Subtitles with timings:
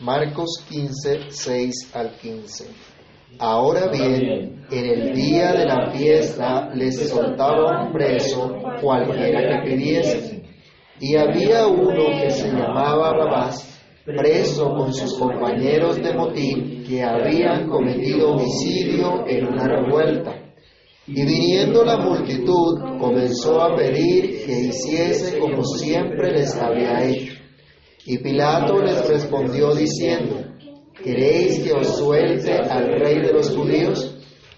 [0.00, 2.66] Marcos 15, 6 al 15.
[3.40, 10.42] Ahora bien, en el día de la fiesta les soltaban preso cualquiera que pidiese.
[11.00, 17.68] Y había uno que se llamaba Babás, preso con sus compañeros de motín que habían
[17.68, 20.32] cometido homicidio en una revuelta.
[21.08, 27.37] Y viniendo la multitud, comenzó a pedir que hiciese como siempre les había hecho.
[28.10, 30.36] Y Pilato les respondió diciendo,
[31.04, 34.16] ¿queréis que os suelte al rey de los judíos?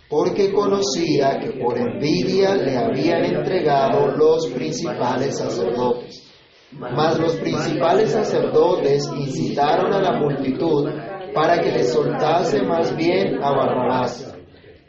[0.09, 6.31] Porque conocía que por envidia le habían entregado los principales sacerdotes.
[6.71, 10.89] Mas los principales sacerdotes incitaron a la multitud
[11.35, 14.30] para que le soltase más bien a Barrabás.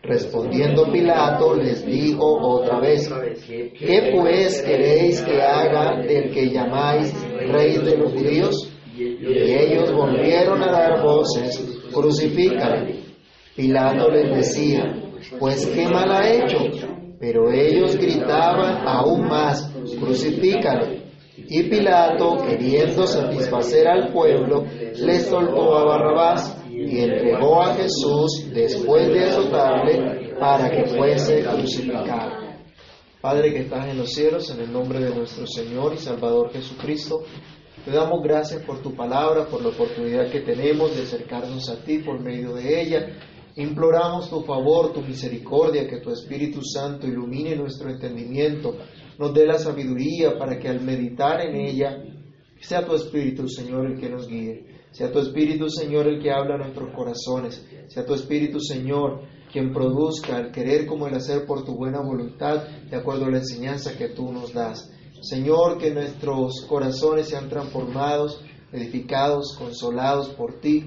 [0.04, 3.08] Respondiendo Pilato les dijo otra vez,
[3.48, 7.14] ¿qué pues queréis que haga del que llamáis
[7.48, 8.72] rey de los judíos?
[8.98, 12.96] Y ellos volvieron a dar voces, crucifícale.
[13.56, 14.92] Pilato les decía,
[15.40, 16.58] pues qué mal ha hecho.
[17.20, 21.04] Pero ellos gritaban aún más, crucifícale.
[21.38, 29.08] Y Pilato, queriendo satisfacer al pueblo, le soltó a Barrabás y entregó a Jesús después
[29.08, 32.42] de azotarle para que fuese crucificado.
[33.22, 37.22] Padre que estás en los cielos, en el nombre de nuestro Señor y Salvador Jesucristo,
[37.86, 42.00] te damos gracias por tu palabra, por la oportunidad que tenemos de acercarnos a ti
[42.00, 43.08] por medio de ella.
[43.56, 48.76] Imploramos tu favor, tu misericordia, que tu Espíritu Santo ilumine nuestro entendimiento,
[49.20, 51.98] nos dé la sabiduría para que al meditar en ella
[52.62, 54.66] sea tu Espíritu, Señor, el que nos guíe.
[54.92, 57.66] Sea tu Espíritu, Señor, el que habla a nuestros corazones.
[57.88, 62.68] Sea tu Espíritu, Señor, quien produzca el querer como el hacer por tu buena voluntad,
[62.68, 64.92] de acuerdo a la enseñanza que tú nos das.
[65.22, 70.86] Señor, que nuestros corazones sean transformados, edificados, consolados por ti.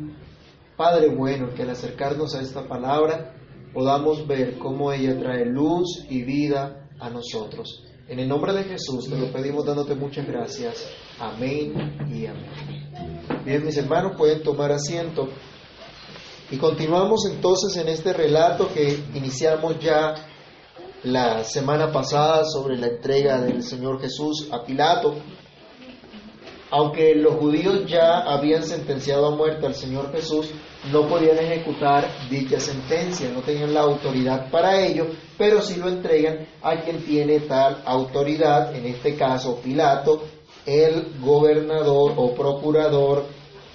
[0.76, 3.34] Padre bueno, que al acercarnos a esta palabra
[3.72, 7.84] podamos ver cómo ella trae luz y vida a nosotros.
[8.08, 10.84] En el nombre de Jesús te lo pedimos dándote muchas gracias.
[11.18, 13.44] Amén y amén.
[13.44, 15.28] Bien, mis hermanos, pueden tomar asiento.
[16.50, 20.14] Y continuamos entonces en este relato que iniciamos ya
[21.04, 25.14] la semana pasada sobre la entrega del Señor Jesús a Pilato.
[26.70, 30.50] Aunque los judíos ya habían sentenciado a muerte al Señor Jesús,
[30.90, 35.06] no podían ejecutar dicha sentencia, no tenían la autoridad para ello,
[35.38, 40.24] pero sí lo entregan a quien tiene tal autoridad, en este caso Pilato,
[40.66, 43.24] el gobernador o procurador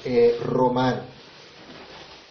[0.05, 1.01] eh, romano.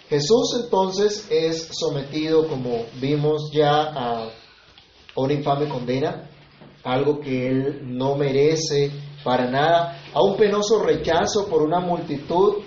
[0.08, 4.30] Jesús entonces es sometido, como vimos ya, a
[5.16, 6.30] una infame condena,
[6.82, 8.90] algo que él no merece
[9.22, 12.62] para nada, a un penoso rechazo por una multitud,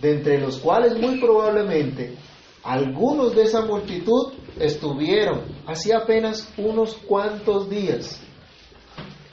[0.00, 2.16] de entre los cuales muy probablemente
[2.62, 8.20] algunos de esa multitud estuvieron hacía apenas unos cuantos días.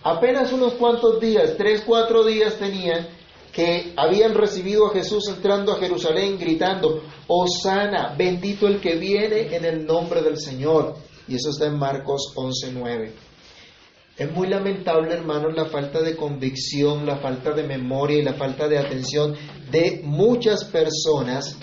[0.10, 3.10] Apenas unos cuantos días, tres, cuatro días tenían
[3.52, 9.66] que habían recibido a Jesús entrando a Jerusalén gritando, Osana, bendito el que viene en
[9.66, 10.96] el nombre del Señor.
[11.28, 13.12] Y eso está en Marcos 11.9.
[14.18, 18.70] Es muy lamentable, hermanos, la falta de convicción, la falta de memoria y la falta
[18.70, 19.36] de atención
[19.70, 21.58] de muchas personas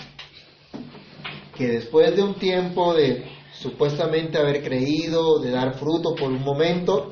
[1.57, 3.25] que después de un tiempo de
[3.59, 7.09] supuestamente haber creído, de dar fruto por un momento,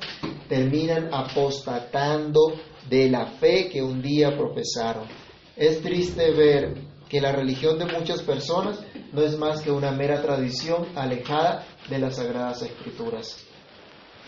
[0.48, 2.54] terminan apostatando
[2.90, 5.08] de la fe que un día profesaron.
[5.56, 6.76] Es triste ver
[7.10, 8.80] que la religión de muchas personas
[9.12, 13.46] no es más que una mera tradición alejada de las sagradas escrituras.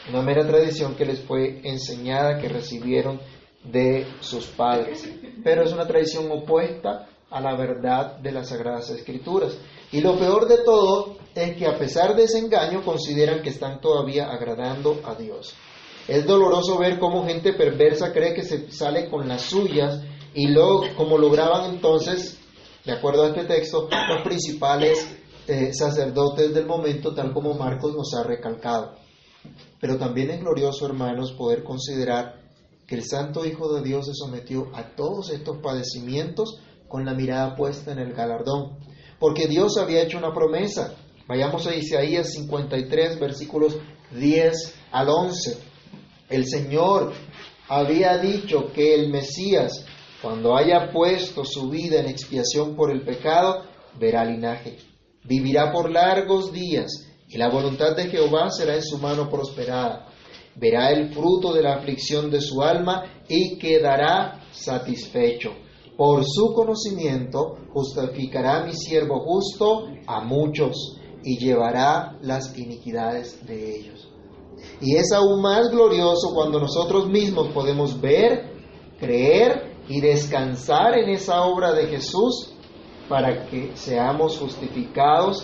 [0.10, 3.20] Una mera tradición que les fue enseñada, que recibieron
[3.64, 5.10] de sus padres.
[5.44, 9.58] Pero es una tradición opuesta a la verdad de las sagradas escrituras.
[9.92, 13.82] Y lo peor de todo es que a pesar de ese engaño consideran que están
[13.82, 15.56] todavía agradando a Dios.
[16.08, 20.02] Es doloroso ver cómo gente perversa cree que se sale con las suyas
[20.36, 22.38] y luego, como lograban entonces,
[22.86, 25.08] de acuerdo a este texto, los principales
[25.48, 28.96] eh, sacerdotes del momento, tal como Marcos nos ha recalcado.
[29.80, 32.42] Pero también es glorioso, hermanos, poder considerar
[32.86, 37.56] que el Santo Hijo de Dios se sometió a todos estos padecimientos con la mirada
[37.56, 38.78] puesta en el galardón.
[39.20, 40.96] Porque Dios había hecho una promesa.
[41.28, 43.78] Vayamos a Isaías 53, versículos
[44.12, 45.75] 10 al 11.
[46.30, 47.14] El Señor
[47.68, 49.86] había dicho que el Mesías,
[50.22, 53.64] cuando haya puesto su vida en expiación por el pecado,
[54.00, 54.78] verá linaje.
[55.24, 56.88] Vivirá por largos días
[57.28, 60.08] y la voluntad de Jehová será en su mano prosperada.
[60.56, 65.54] Verá el fruto de la aflicción de su alma y quedará satisfecho.
[65.98, 74.05] Por su conocimiento justificará mi siervo justo a muchos y llevará las iniquidades de ellos.
[74.86, 78.54] Y es aún más glorioso cuando nosotros mismos podemos ver,
[79.00, 82.54] creer y descansar en esa obra de Jesús
[83.10, 85.44] para que seamos justificados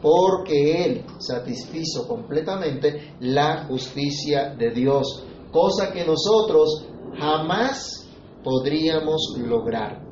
[0.00, 5.22] porque Él satisfizo completamente la justicia de Dios,
[5.52, 6.86] cosa que nosotros
[7.18, 8.08] jamás
[8.42, 10.02] podríamos lograr.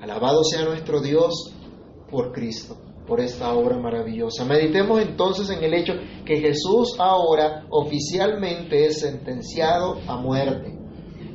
[0.00, 1.52] Alabado sea nuestro Dios
[2.10, 4.44] por Cristo, por esta obra maravillosa.
[4.44, 5.94] Meditemos entonces en el hecho
[6.24, 10.76] que Jesús ahora oficialmente es sentenciado a muerte.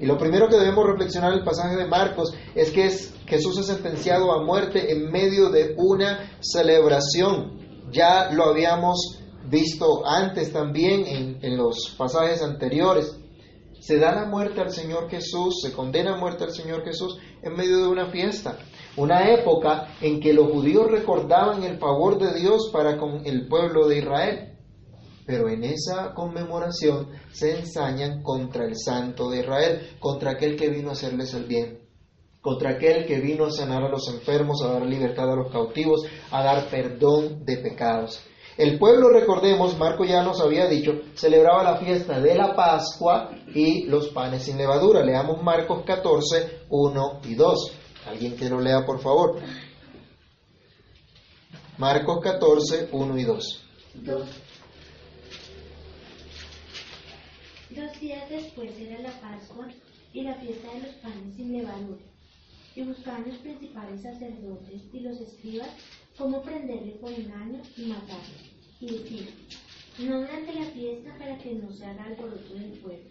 [0.01, 2.89] Y lo primero que debemos reflexionar en el pasaje de Marcos es que
[3.27, 7.59] Jesús es sentenciado a muerte en medio de una celebración.
[7.91, 9.19] Ya lo habíamos
[9.49, 13.15] visto antes también en, en los pasajes anteriores.
[13.79, 17.53] Se da la muerte al Señor Jesús, se condena a muerte al Señor Jesús en
[17.53, 18.57] medio de una fiesta.
[18.97, 23.87] Una época en que los judíos recordaban el favor de Dios para con el pueblo
[23.87, 24.51] de Israel
[25.25, 30.89] pero en esa conmemoración se ensañan contra el Santo de Israel, contra aquel que vino
[30.89, 31.79] a hacerles el bien,
[32.41, 36.01] contra aquel que vino a sanar a los enfermos, a dar libertad a los cautivos,
[36.31, 38.21] a dar perdón de pecados.
[38.57, 43.85] El pueblo, recordemos, Marco ya nos había dicho, celebraba la fiesta de la Pascua y
[43.85, 45.03] los panes sin levadura.
[45.03, 47.77] Leamos Marcos 14, 1 y 2.
[48.07, 49.39] Alguien que lo lea, por favor.
[51.77, 53.65] Marcos 14, 1 y 2.
[57.71, 59.67] Dos días después era la Pascua
[60.11, 62.01] y la fiesta de los panes sin levadura.
[62.75, 65.69] Y buscaban los principales sacerdotes y los escribas
[66.17, 68.51] cómo prenderle por engaño y matarle.
[68.79, 69.33] Y decían,
[69.99, 73.09] no durante la fiesta para que no se haga alboroto del pueblo.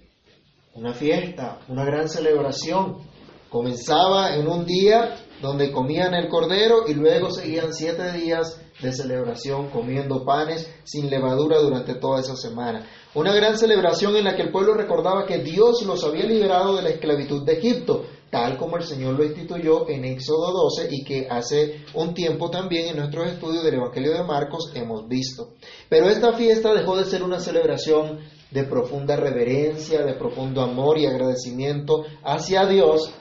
[0.75, 2.99] Una fiesta, una gran celebración.
[3.51, 9.71] Comenzaba en un día donde comían el cordero y luego seguían siete días de celebración
[9.71, 12.87] comiendo panes sin levadura durante toda esa semana.
[13.15, 16.83] Una gran celebración en la que el pueblo recordaba que Dios los había liberado de
[16.83, 21.27] la esclavitud de Egipto, tal como el Señor lo instituyó en Éxodo 12 y que
[21.29, 25.55] hace un tiempo también en nuestros estudios del Evangelio de Marcos hemos visto.
[25.89, 28.21] Pero esta fiesta dejó de ser una celebración
[28.53, 33.13] de profunda reverencia, de profundo amor y agradecimiento hacia Dios,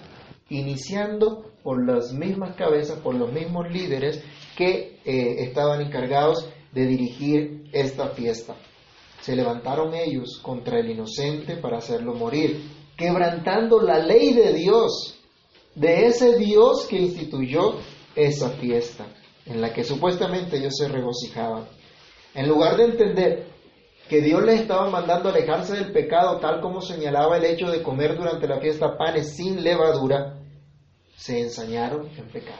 [0.49, 4.23] iniciando por las mismas cabezas, por los mismos líderes
[4.57, 8.55] que eh, estaban encargados de dirigir esta fiesta.
[9.21, 12.61] Se levantaron ellos contra el inocente para hacerlo morir,
[12.97, 15.19] quebrantando la ley de Dios,
[15.75, 17.75] de ese Dios que instituyó
[18.15, 19.07] esa fiesta,
[19.45, 21.67] en la que supuestamente ellos se regocijaban.
[22.33, 23.48] En lugar de entender
[24.09, 28.17] que Dios les estaba mandando alejarse del pecado, tal como señalaba el hecho de comer
[28.17, 30.39] durante la fiesta panes sin levadura,
[31.15, 32.57] se ensañaron en pecado,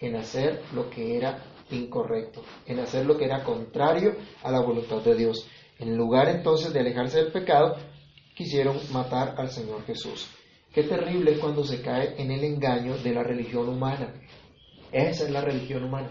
[0.00, 1.38] en hacer lo que era
[1.70, 5.48] incorrecto, en hacer lo que era contrario a la voluntad de Dios.
[5.78, 7.76] En lugar entonces de alejarse del pecado,
[8.34, 10.28] quisieron matar al Señor Jesús.
[10.74, 14.14] Qué terrible es cuando se cae en el engaño de la religión humana.
[14.90, 16.10] Esa es la religión humana,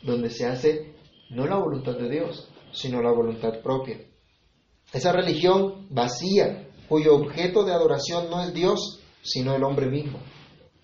[0.00, 0.94] donde se hace
[1.28, 3.98] no la voluntad de Dios, sino la voluntad propia.
[4.92, 10.18] Esa religión vacía, cuyo objeto de adoración no es Dios, sino el hombre mismo.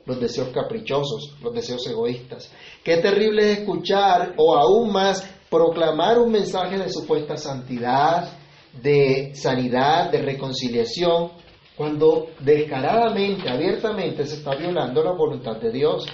[0.07, 2.51] Los deseos caprichosos, los deseos egoístas.
[2.83, 8.39] Qué terrible es escuchar, o aún más, proclamar un mensaje de supuesta santidad,
[8.83, 11.33] de sanidad, de reconciliación,
[11.77, 16.07] cuando descaradamente, abiertamente se está violando la voluntad de Dios.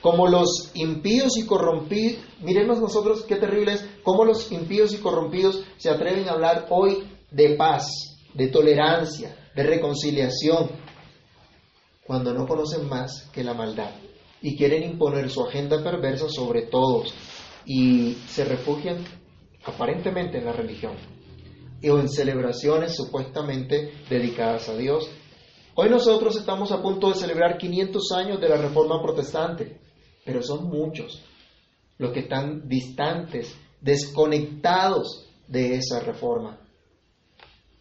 [0.00, 5.64] Como los impíos y corrompidos, miremos nosotros qué terrible es, cómo los impíos y corrompidos
[5.76, 7.86] se atreven a hablar hoy de paz,
[8.34, 10.70] de tolerancia, de reconciliación,
[12.08, 13.90] cuando no conocen más que la maldad
[14.40, 17.12] y quieren imponer su agenda perversa sobre todos
[17.66, 19.04] y se refugian
[19.64, 20.94] aparentemente en la religión
[21.82, 25.08] o en celebraciones supuestamente dedicadas a Dios.
[25.74, 29.78] Hoy nosotros estamos a punto de celebrar 500 años de la Reforma Protestante,
[30.28, 31.24] pero son muchos
[31.96, 36.58] los que están distantes, desconectados de esa reforma.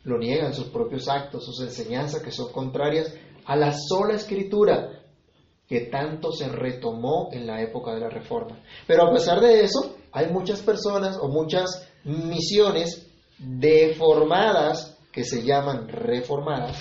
[0.04, 3.13] Lo niegan sus propios actos, sus enseñanzas que son contrarias
[3.44, 5.04] a la sola escritura
[5.68, 8.58] que tanto se retomó en la época de la Reforma.
[8.88, 15.89] Pero a pesar de eso, hay muchas personas o muchas misiones deformadas que se llaman
[15.89, 16.77] reformadas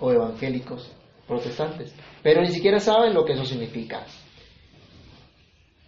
[0.00, 0.90] o evangélicos
[1.28, 4.04] protestantes, pero ni siquiera saben lo que eso significa.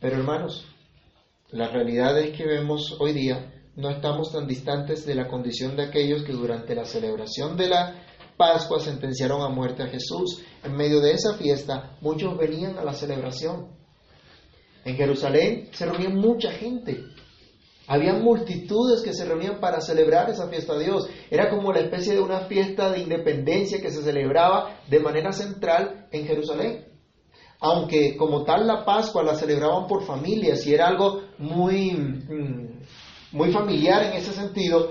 [0.00, 0.66] Pero hermanos,
[1.50, 5.84] la realidad es que vemos hoy día no estamos tan distantes de la condición de
[5.84, 8.02] aquellos que durante la celebración de la
[8.36, 10.42] Pascua sentenciaron a muerte a Jesús.
[10.64, 13.68] En medio de esa fiesta, muchos venían a la celebración.
[14.84, 17.04] En Jerusalén se reunía mucha gente.
[17.86, 21.08] Había multitudes que se reunían para celebrar esa fiesta de Dios.
[21.30, 26.08] Era como la especie de una fiesta de independencia que se celebraba de manera central
[26.12, 26.85] en Jerusalén.
[27.60, 32.80] Aunque como tal la Pascua la celebraban por familias y era algo muy, mm,
[33.32, 34.90] muy familiar en ese sentido,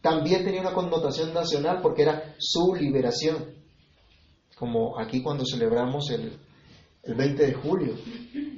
[0.00, 3.54] también tenía una connotación nacional porque era su liberación.
[4.56, 6.38] Como aquí cuando celebramos el,
[7.02, 7.94] el 20 de julio.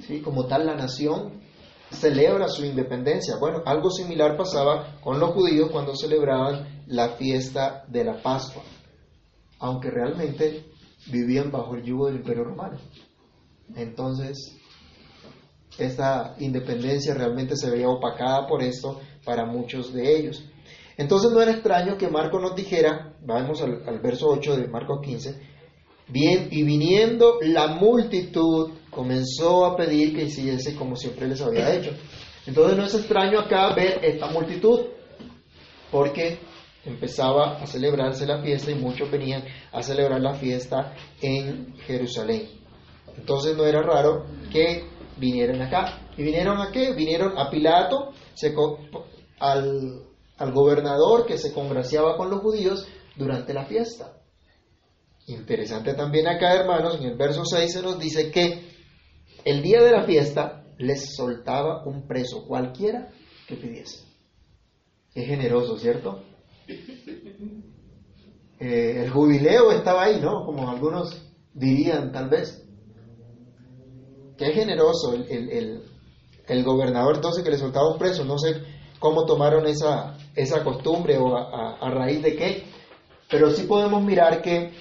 [0.07, 0.21] ¿sí?
[0.21, 1.43] Como tal la nación
[1.91, 3.37] celebra su independencia.
[3.39, 8.63] Bueno, algo similar pasaba con los judíos cuando celebraban la fiesta de la Pascua,
[9.59, 10.67] aunque realmente
[11.11, 12.79] vivían bajo el yugo del imperio romano.
[13.75, 14.57] Entonces,
[15.79, 20.45] esta independencia realmente se veía opacada por esto para muchos de ellos.
[20.97, 25.01] Entonces no era extraño que Marco nos dijera, vamos al, al verso 8 de Marcos
[25.03, 25.41] 15,
[26.09, 31.91] bien, y viniendo la multitud comenzó a pedir que hiciese como siempre les había hecho.
[32.47, 34.81] Entonces no es extraño acá ver esta multitud,
[35.91, 36.39] porque
[36.85, 39.43] empezaba a celebrarse la fiesta y muchos venían
[39.73, 42.64] a celebrar la fiesta en Jerusalén.
[43.17, 44.85] Entonces no era raro que
[45.17, 46.01] vinieran acá.
[46.17, 46.93] ¿Y vinieron a qué?
[46.93, 48.13] Vinieron a Pilato,
[49.39, 50.03] al,
[50.39, 54.13] al gobernador que se congraciaba con los judíos durante la fiesta.
[55.27, 58.75] Interesante también acá, hermanos, en el verso 6 se nos dice que
[59.45, 63.11] el día de la fiesta les soltaba un preso, cualquiera
[63.47, 64.05] que pidiese.
[65.15, 66.23] Es generoso, ¿cierto?
[68.61, 70.45] Eh, el jubileo estaba ahí, ¿no?
[70.45, 72.64] Como algunos dirían tal vez.
[74.37, 75.83] Qué generoso el,
[76.47, 78.25] el, gobernador entonces que le soltaba un preso.
[78.25, 78.63] No sé
[78.99, 82.65] cómo tomaron esa, esa costumbre o a, a raíz de qué,
[83.31, 84.73] pero sí podemos mirar que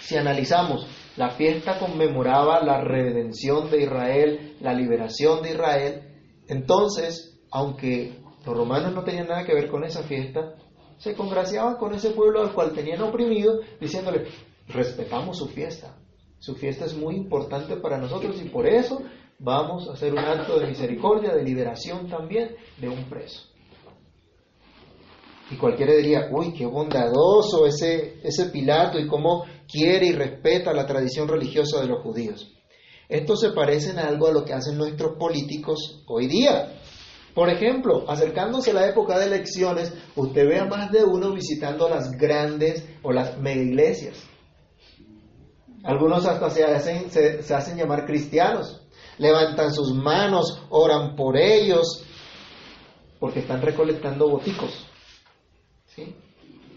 [0.00, 0.86] si analizamos
[1.16, 6.02] la fiesta conmemoraba la redención de Israel, la liberación de Israel.
[6.48, 10.54] Entonces, aunque los romanos no tenían nada que ver con esa fiesta,
[10.98, 14.26] se congraciaban con ese pueblo al cual tenían oprimido, diciéndole,
[14.68, 15.96] respetamos su fiesta.
[16.40, 19.02] Su fiesta es muy importante para nosotros y por eso
[19.38, 23.42] vamos a hacer un acto de misericordia, de liberación también de un preso.
[25.50, 30.86] Y cualquiera diría, uy, qué bondadoso ese, ese Pilato y cómo quiere y respeta la
[30.86, 32.50] tradición religiosa de los judíos.
[33.06, 36.80] Esto se parece en algo a lo que hacen nuestros políticos hoy día.
[37.34, 41.86] Por ejemplo, acercándose a la época de elecciones, usted ve a más de uno visitando
[41.88, 44.29] las grandes o las mega iglesias.
[45.82, 48.82] Algunos hasta se hacen, se, hacen llamar cristianos,
[49.18, 52.04] levantan sus manos, oran por ellos,
[53.18, 54.86] porque están recolectando boticos.
[55.86, 56.14] ¿sí?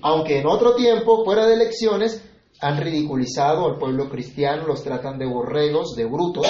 [0.02, 2.24] Aunque en otro tiempo, fuera de elecciones,
[2.62, 6.48] han ridiculizado al pueblo cristiano, los tratan de borregos, de brutos.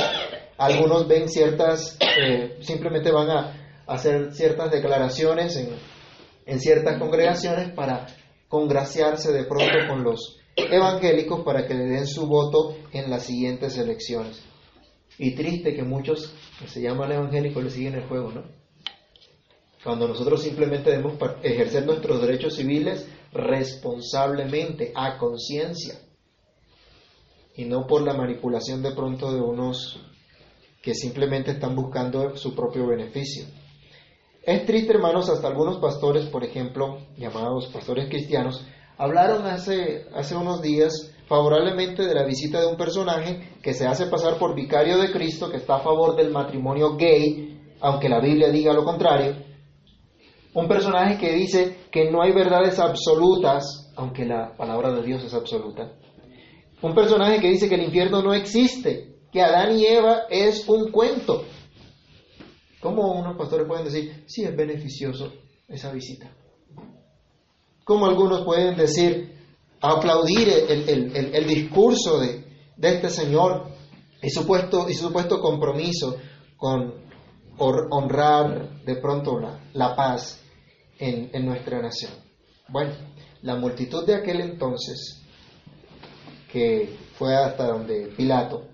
[0.58, 5.70] Algunos ven ciertas, eh, simplemente van a hacer ciertas declaraciones en,
[6.46, 8.06] en ciertas congregaciones para
[8.48, 13.78] congraciarse de pronto con los evangélicos para que le den su voto en las siguientes
[13.78, 14.42] elecciones.
[15.18, 18.44] Y triste que muchos que se llaman evangélicos le siguen el juego, ¿no?
[19.84, 26.00] Cuando nosotros simplemente debemos ejercer nuestros derechos civiles responsablemente, a conciencia,
[27.56, 30.00] y no por la manipulación de pronto de unos
[30.82, 33.46] que simplemente están buscando su propio beneficio.
[34.42, 38.66] Es triste, hermanos, hasta algunos pastores, por ejemplo, llamados pastores cristianos,
[38.98, 44.08] hablaron hace, hace unos días favorablemente de la visita de un personaje que se hace
[44.08, 48.50] pasar por vicario de Cristo, que está a favor del matrimonio gay, aunque la Biblia
[48.50, 49.36] diga lo contrario,
[50.54, 55.34] un personaje que dice que no hay verdades absolutas, aunque la palabra de Dios es
[55.34, 55.94] absoluta.
[56.82, 60.92] Un personaje que dice que el infierno no existe, que Adán y Eva es un
[60.92, 61.46] cuento.
[62.80, 65.34] ¿Cómo unos pastores pueden decir, sí es beneficioso
[65.68, 66.30] esa visita?
[67.84, 69.34] ¿Cómo algunos pueden decir,
[69.82, 72.46] aplaudir el, discurso de,
[72.82, 73.68] este Señor
[74.22, 76.16] y supuesto, y su supuesto compromiso
[76.56, 77.04] con
[77.58, 80.42] honrar de pronto la, la paz
[80.98, 82.14] en, nuestra nación.
[82.70, 82.94] Bueno,
[83.42, 85.22] la multitud de aquel entonces,
[86.52, 88.68] que fue hasta donde Pilato,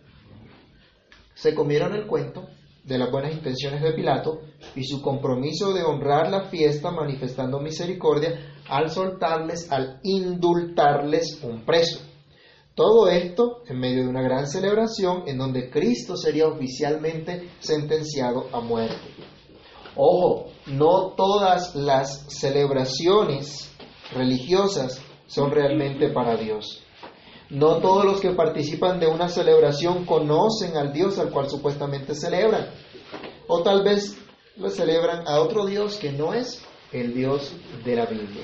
[1.33, 2.47] se comieron el cuento
[2.83, 4.41] de las buenas intenciones de Pilato
[4.75, 11.99] y su compromiso de honrar la fiesta manifestando misericordia al soltarles, al indultarles un preso.
[12.75, 18.61] Todo esto en medio de una gran celebración en donde Cristo sería oficialmente sentenciado a
[18.61, 18.95] muerte.
[19.95, 23.69] Ojo, no todas las celebraciones
[24.13, 26.83] religiosas son realmente para Dios.
[27.49, 32.69] No todos los que participan de una celebración conocen al Dios al cual supuestamente celebran.
[33.47, 34.17] O tal vez
[34.55, 37.53] lo celebran a otro Dios que no es el Dios
[37.85, 38.43] de la Biblia.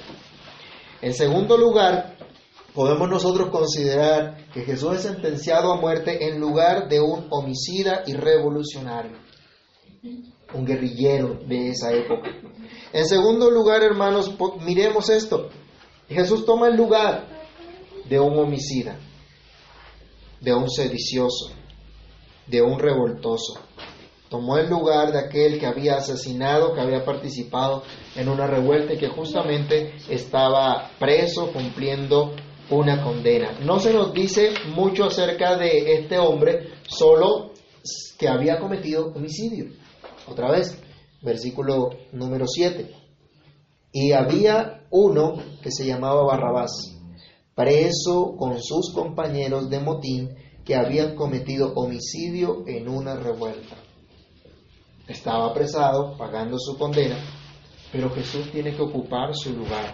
[1.02, 2.18] En segundo lugar,
[2.74, 8.14] podemos nosotros considerar que Jesús es sentenciado a muerte en lugar de un homicida y
[8.14, 9.18] revolucionario,
[10.54, 12.30] un guerrillero de esa época.
[12.94, 15.50] En segundo lugar, hermanos, miremos esto.
[16.08, 17.28] Jesús toma el lugar
[18.08, 19.00] de un homicida,
[20.40, 21.52] de un sedicioso,
[22.48, 23.60] de un revoltoso.
[24.36, 27.84] Tomó el lugar de aquel que había asesinado, que había participado
[28.18, 32.36] en una revuelta y que justamente estaba preso cumpliendo
[32.70, 33.58] una condena.
[33.62, 37.54] No se nos dice mucho acerca de este hombre, solo
[38.20, 39.68] que había cometido homicidio.
[40.28, 40.78] Otra vez,
[41.22, 42.94] versículo número 7.
[43.94, 46.74] Y había uno que se llamaba Barrabás,
[47.56, 53.85] preso con sus compañeros de motín que habían cometido homicidio en una revuelta.
[55.08, 57.18] Estaba apresado, pagando su condena,
[57.92, 59.94] pero Jesús tiene que ocupar su lugar.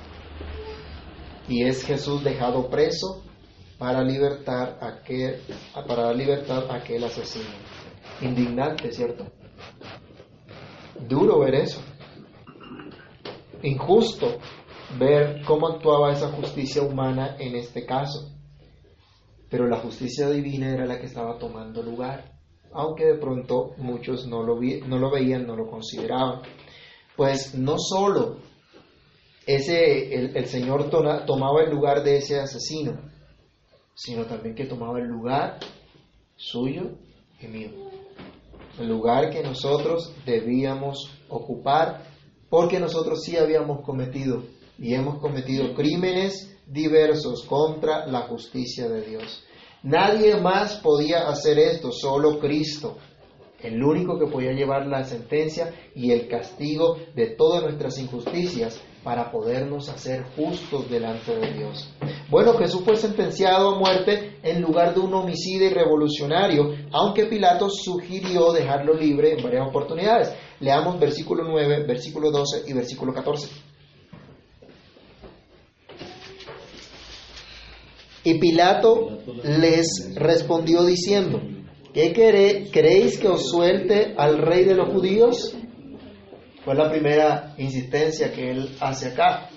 [1.47, 3.23] Y es Jesús dejado preso
[3.77, 5.41] para libertar a aquel,
[5.87, 7.49] para dar libertad a aquel asesino.
[8.21, 9.25] Indignante, ¿cierto?
[11.07, 11.81] Duro ver eso.
[13.63, 14.37] Injusto
[14.97, 18.31] ver cómo actuaba esa justicia humana en este caso.
[19.49, 22.31] Pero la justicia divina era la que estaba tomando lugar,
[22.73, 26.41] aunque de pronto muchos no lo, no lo veían, no lo consideraban.
[27.15, 28.37] Pues no solo
[29.45, 32.99] ese, el Señor tomaba el lugar de ese asesino,
[33.95, 35.59] sino también que tomaba el lugar
[36.35, 36.91] suyo
[37.39, 37.69] y mío.
[38.79, 42.03] El lugar que nosotros debíamos ocupar,
[42.49, 44.43] porque nosotros sí habíamos cometido
[44.79, 49.43] y hemos cometido crímenes diversos contra la justicia de Dios.
[49.83, 52.97] Nadie más podía hacer esto, solo Cristo,
[53.59, 59.31] el único que podía llevar la sentencia y el castigo de todas nuestras injusticias para
[59.31, 61.91] podernos hacer justos delante de Dios.
[62.29, 67.67] Bueno, Jesús fue sentenciado a muerte en lugar de un homicida y revolucionario, aunque Pilato
[67.71, 70.31] sugirió dejarlo libre en varias oportunidades.
[70.59, 73.70] Leamos versículo 9, versículo 12 y versículo 14.
[78.23, 81.41] Y Pilato les respondió diciendo,
[81.93, 85.55] ¿qué queréis que os suelte al rey de los judíos?
[86.63, 89.49] Fue la primera insistencia que él hace acá,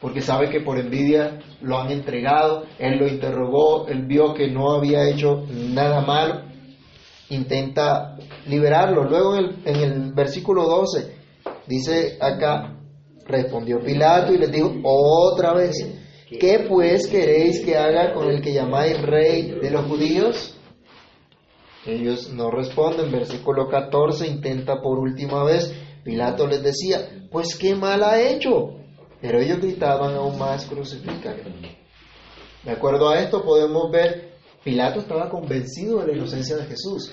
[0.00, 4.72] porque sabe que por envidia lo han entregado, él lo interrogó, él vio que no
[4.72, 6.42] había hecho nada malo,
[7.30, 9.04] intenta liberarlo.
[9.04, 11.16] Luego en el, en el versículo 12
[11.66, 12.76] dice acá,
[13.24, 15.74] respondió Pilato y les dijo otra vez,
[16.30, 20.58] ¿qué pues queréis que haga con el que llamáis rey de los judíos?
[21.86, 23.10] Ellos no responden.
[23.10, 25.72] Versículo 14 intenta por última vez.
[26.04, 28.74] Pilato les decía, pues qué mal ha hecho.
[29.20, 31.36] Pero ellos gritaban aún más, crucificar.
[32.64, 37.12] De acuerdo a esto podemos ver, Pilato estaba convencido de la inocencia de Jesús.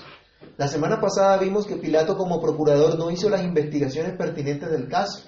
[0.56, 5.24] La semana pasada vimos que Pilato como procurador no hizo las investigaciones pertinentes del caso,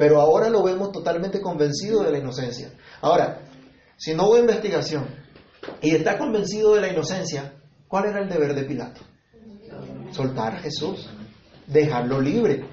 [0.00, 2.72] pero ahora lo vemos totalmente convencido de la inocencia.
[3.02, 3.42] Ahora,
[3.98, 5.14] si no hubo investigación
[5.82, 7.52] y está convencido de la inocencia,
[7.86, 9.02] ¿cuál era el deber de Pilato?
[10.10, 11.06] Soltar a Jesús,
[11.66, 12.64] dejarlo libre.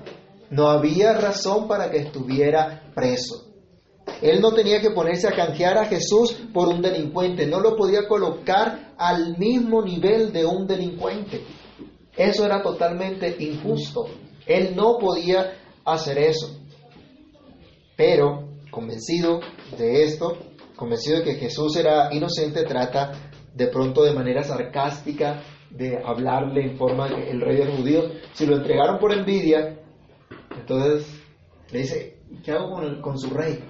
[0.52, 3.52] No había razón para que estuviera preso.
[4.22, 8.08] Él no tenía que ponerse a canjear a Jesús por un delincuente, no lo podía
[8.08, 11.44] colocar al mismo nivel de un delincuente.
[12.16, 14.08] Eso era totalmente injusto.
[14.46, 16.57] Él no podía hacer eso.
[17.98, 19.42] Pero, convencido
[19.78, 20.38] de esto,
[20.76, 23.12] convencido de que Jesús era inocente, trata
[23.56, 28.12] de pronto de manera sarcástica de hablarle en forma el rey de los judíos.
[28.34, 29.80] Si lo entregaron por envidia,
[30.58, 31.08] entonces
[31.72, 33.64] le dice, ¿qué hago con, con su rey?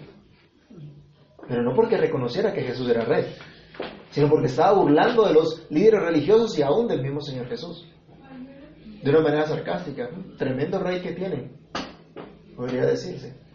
[1.48, 3.34] Pero no porque reconociera que Jesús era rey,
[4.10, 7.88] sino porque estaba burlando de los líderes religiosos y aún del mismo Señor Jesús.
[9.02, 10.10] De una manera sarcástica.
[10.38, 11.52] Tremendo rey que tiene,
[12.58, 13.47] podría decirse.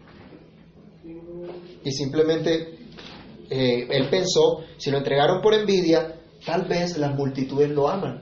[1.83, 2.77] Y simplemente
[3.49, 6.15] eh, él pensó, si lo entregaron por envidia,
[6.45, 8.21] tal vez las multitudes lo aman.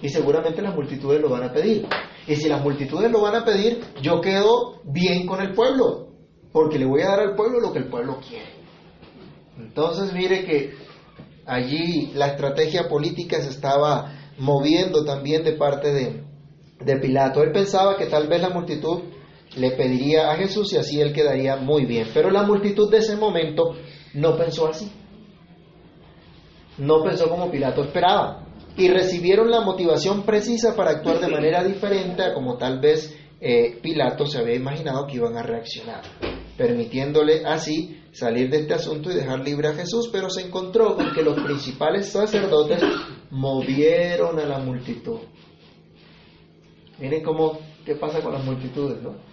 [0.00, 1.86] Y seguramente las multitudes lo van a pedir.
[2.26, 6.08] Y si las multitudes lo van a pedir, yo quedo bien con el pueblo,
[6.52, 8.50] porque le voy a dar al pueblo lo que el pueblo quiere.
[9.58, 10.74] Entonces mire que
[11.46, 16.24] allí la estrategia política se estaba moviendo también de parte de,
[16.80, 17.42] de Pilato.
[17.42, 19.02] Él pensaba que tal vez la multitud
[19.56, 22.08] le pediría a Jesús y así él quedaría muy bien.
[22.14, 23.74] Pero la multitud de ese momento
[24.14, 24.90] no pensó así.
[26.78, 28.46] No pensó como Pilato esperaba.
[28.76, 33.78] Y recibieron la motivación precisa para actuar de manera diferente a como tal vez eh,
[33.82, 36.02] Pilato se había imaginado que iban a reaccionar,
[36.56, 41.12] permitiéndole así salir de este asunto y dejar libre a Jesús, pero se encontró con
[41.12, 42.82] que los principales sacerdotes
[43.30, 45.18] movieron a la multitud.
[46.98, 49.31] Miren cómo, qué pasa con las multitudes, ¿no?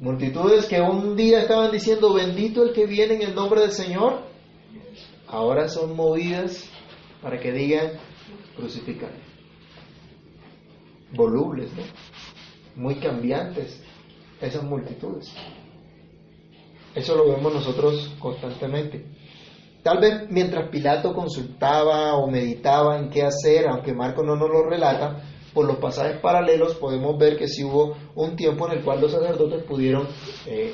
[0.00, 4.22] Multitudes que un día estaban diciendo, bendito el que viene en el nombre del Señor,
[5.28, 6.66] ahora son movidas
[7.20, 7.92] para que digan,
[8.56, 9.10] crucificar.
[11.12, 11.82] Volubles, ¿no?
[12.82, 13.82] Muy cambiantes
[14.40, 15.30] esas multitudes.
[16.94, 19.04] Eso lo vemos nosotros constantemente.
[19.82, 24.64] Tal vez mientras Pilato consultaba o meditaba en qué hacer, aunque Marco no nos lo
[24.64, 29.00] relata, por los pasajes paralelos podemos ver que sí hubo un tiempo en el cual
[29.00, 30.06] los sacerdotes pudieron
[30.46, 30.72] eh,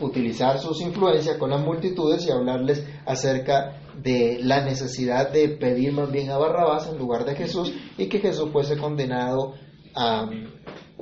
[0.00, 6.10] utilizar sus influencias con las multitudes y hablarles acerca de la necesidad de pedir más
[6.10, 9.54] bien a Barrabás en lugar de Jesús y que Jesús fuese condenado
[9.94, 10.28] a,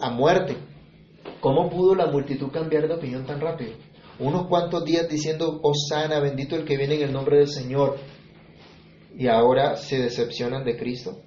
[0.00, 0.56] a muerte.
[1.40, 3.72] ¿Cómo pudo la multitud cambiar de opinión tan rápido?
[4.18, 7.96] Unos cuantos días diciendo, Osana, bendito el que viene en el nombre del Señor,
[9.16, 11.18] y ahora se decepcionan de Cristo.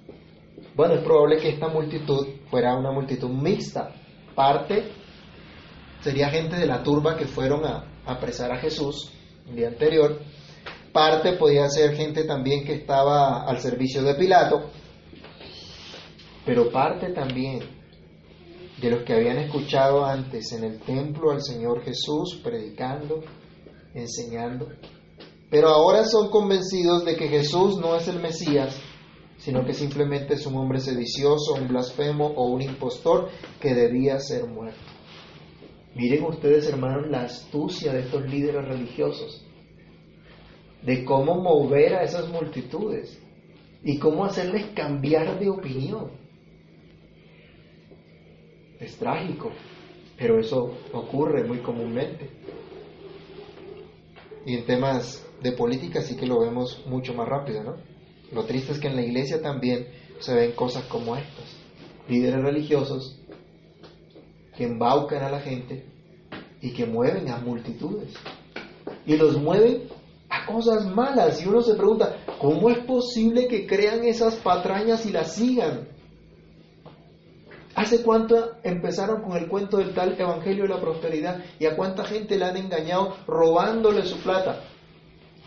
[0.78, 3.92] Bueno, es probable que esta multitud fuera una multitud mixta.
[4.32, 4.92] Parte
[6.02, 9.10] sería gente de la turba que fueron a, apresar a Jesús
[9.48, 10.20] el día anterior.
[10.92, 14.70] Parte podía ser gente también que estaba al servicio de Pilato.
[16.46, 17.58] Pero parte también
[18.80, 23.24] de los que habían escuchado antes en el templo al Señor Jesús predicando,
[23.94, 24.68] enseñando.
[25.50, 28.80] Pero ahora son convencidos de que Jesús no es el Mesías,
[29.38, 34.46] sino que simplemente es un hombre sedicioso, un blasfemo o un impostor que debía ser
[34.46, 34.78] muerto.
[35.94, 39.44] Miren ustedes, hermanos, la astucia de estos líderes religiosos,
[40.82, 43.20] de cómo mover a esas multitudes
[43.82, 46.10] y cómo hacerles cambiar de opinión.
[48.80, 49.50] Es trágico,
[50.16, 52.30] pero eso ocurre muy comúnmente.
[54.46, 57.97] Y en temas de política sí que lo vemos mucho más rápido, ¿no?
[58.32, 59.86] Lo triste es que en la iglesia también
[60.20, 61.56] se ven cosas como estas.
[62.08, 63.18] Líderes religiosos
[64.56, 65.84] que embaucan a la gente
[66.60, 68.12] y que mueven a multitudes.
[69.06, 69.84] Y los mueven
[70.28, 71.40] a cosas malas.
[71.42, 75.88] Y uno se pregunta, ¿cómo es posible que crean esas patrañas y las sigan?
[77.74, 81.44] ¿Hace cuánto empezaron con el cuento del tal Evangelio de la Prosperidad?
[81.60, 84.64] ¿Y a cuánta gente le han engañado robándole su plata?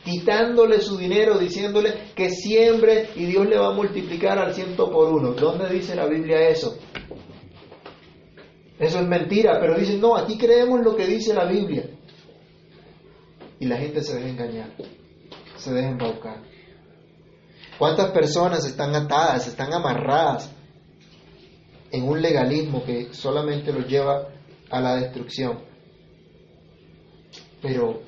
[0.04, 5.14] Quitándole su dinero, diciéndole que siembre y Dios le va a multiplicar al ciento por
[5.14, 5.34] uno.
[5.34, 6.78] ¿Dónde dice la Biblia eso?
[8.80, 11.86] Eso es mentira, pero dicen, no, aquí creemos lo que dice la Biblia.
[13.60, 14.72] Y la gente se deja engañar,
[15.56, 16.42] se deja embaucar.
[17.78, 20.52] ¿Cuántas personas están atadas, están amarradas
[21.92, 24.30] en un legalismo que solamente los lleva
[24.72, 25.60] a la destrucción?
[27.62, 28.02] Pero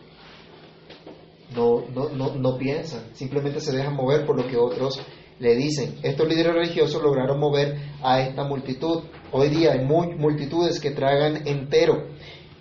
[1.55, 4.99] no, no, no, no piensan, simplemente se dejan mover por lo que otros
[5.39, 5.95] le dicen.
[6.03, 9.03] Estos líderes religiosos lograron mover a esta multitud.
[9.31, 12.07] Hoy día hay multitudes que tragan entero,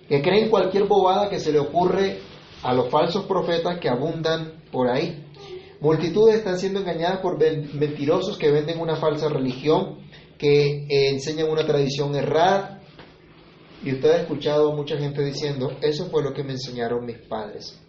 [0.09, 2.19] que creen cualquier bobada que se le ocurre
[2.63, 5.27] a los falsos profetas que abundan por ahí.
[5.81, 9.99] Multitudes están siendo engañadas por mentirosos que venden una falsa religión,
[10.39, 12.81] que eh, enseñan una tradición errada.
[13.85, 17.19] Y usted ha escuchado a mucha gente diciendo, eso fue lo que me enseñaron mis
[17.19, 17.83] padres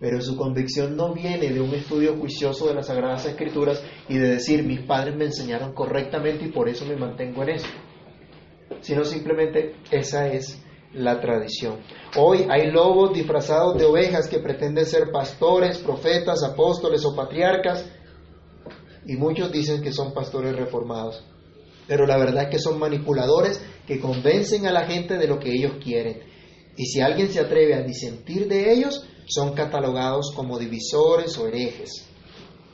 [0.00, 4.30] pero su convicción no viene de un estudio juicioso de las Sagradas Escrituras y de
[4.30, 7.68] decir mis padres me enseñaron correctamente y por eso me mantengo en eso,
[8.80, 10.60] sino simplemente esa es
[10.92, 11.80] la tradición.
[12.16, 17.84] Hoy hay lobos disfrazados de ovejas que pretenden ser pastores, profetas, apóstoles o patriarcas
[19.06, 21.24] y muchos dicen que son pastores reformados.
[21.86, 25.52] Pero la verdad es que son manipuladores que convencen a la gente de lo que
[25.52, 26.20] ellos quieren.
[26.76, 32.08] Y si alguien se atreve a disentir de ellos, son catalogados como divisores o herejes.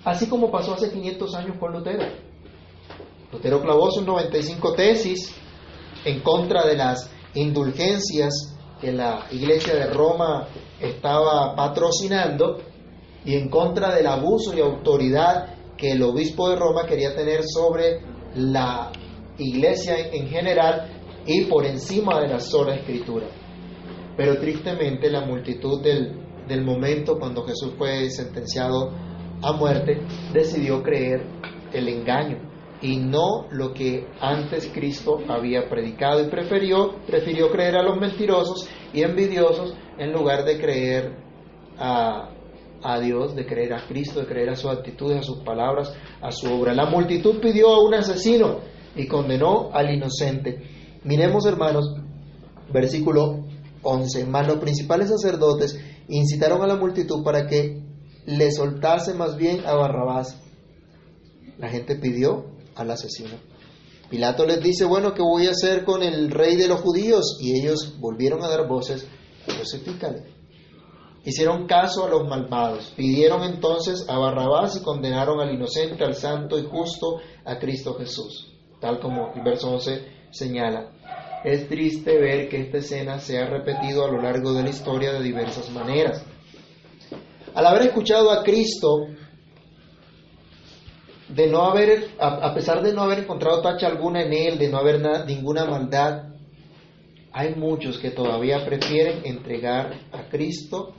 [0.04, 2.04] Así como pasó hace 500 años con Lutero.
[3.32, 5.34] Lutero clavó sus 95 tesis
[6.04, 10.48] en contra de las indulgencias que la Iglesia de Roma
[10.80, 12.58] estaba patrocinando
[13.24, 18.00] y en contra del abuso y autoridad que el obispo de Roma quería tener sobre
[18.34, 18.90] la
[19.38, 20.88] Iglesia en general
[21.26, 23.26] y por encima de la sola escritura.
[24.16, 28.90] Pero tristemente la multitud del del momento cuando Jesús fue sentenciado
[29.40, 30.02] a muerte,
[30.34, 31.24] decidió creer
[31.72, 32.50] el engaño
[32.82, 38.68] y no lo que antes Cristo había predicado y prefirió, prefirió creer a los mentirosos
[38.92, 41.16] y envidiosos en lugar de creer
[41.78, 42.30] a,
[42.82, 46.32] a Dios, de creer a Cristo, de creer a sus actitudes, a sus palabras, a
[46.32, 46.74] su obra.
[46.74, 48.60] La multitud pidió a un asesino
[48.96, 50.62] y condenó al inocente.
[51.04, 51.94] Miremos, hermanos,
[52.72, 53.44] versículo
[53.82, 54.26] 11.
[54.26, 57.82] Mas los principales sacerdotes incitaron a la multitud para que
[58.26, 60.40] le soltase más bien a Barrabás.
[61.58, 63.36] La gente pidió al asesino.
[64.08, 67.38] Pilato les dice, bueno, ¿qué voy a hacer con el rey de los judíos?
[67.40, 69.06] Y ellos volvieron a dar voces,
[69.46, 70.24] crucifícale.
[71.24, 76.58] Hicieron caso a los malvados, pidieron entonces a Barrabás y condenaron al inocente, al santo
[76.58, 80.90] y justo, a Cristo Jesús, tal como el verso 11 señala.
[81.44, 85.12] Es triste ver que esta escena se ha repetido a lo largo de la historia
[85.12, 86.22] de diversas maneras.
[87.54, 89.06] Al haber escuchado a Cristo,
[91.28, 94.78] de no haber, a pesar de no haber encontrado tacha alguna en él, de no
[94.78, 96.30] haber ninguna maldad,
[97.32, 100.94] hay muchos que todavía prefieren entregar a Cristo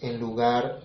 [0.00, 0.80] en lugar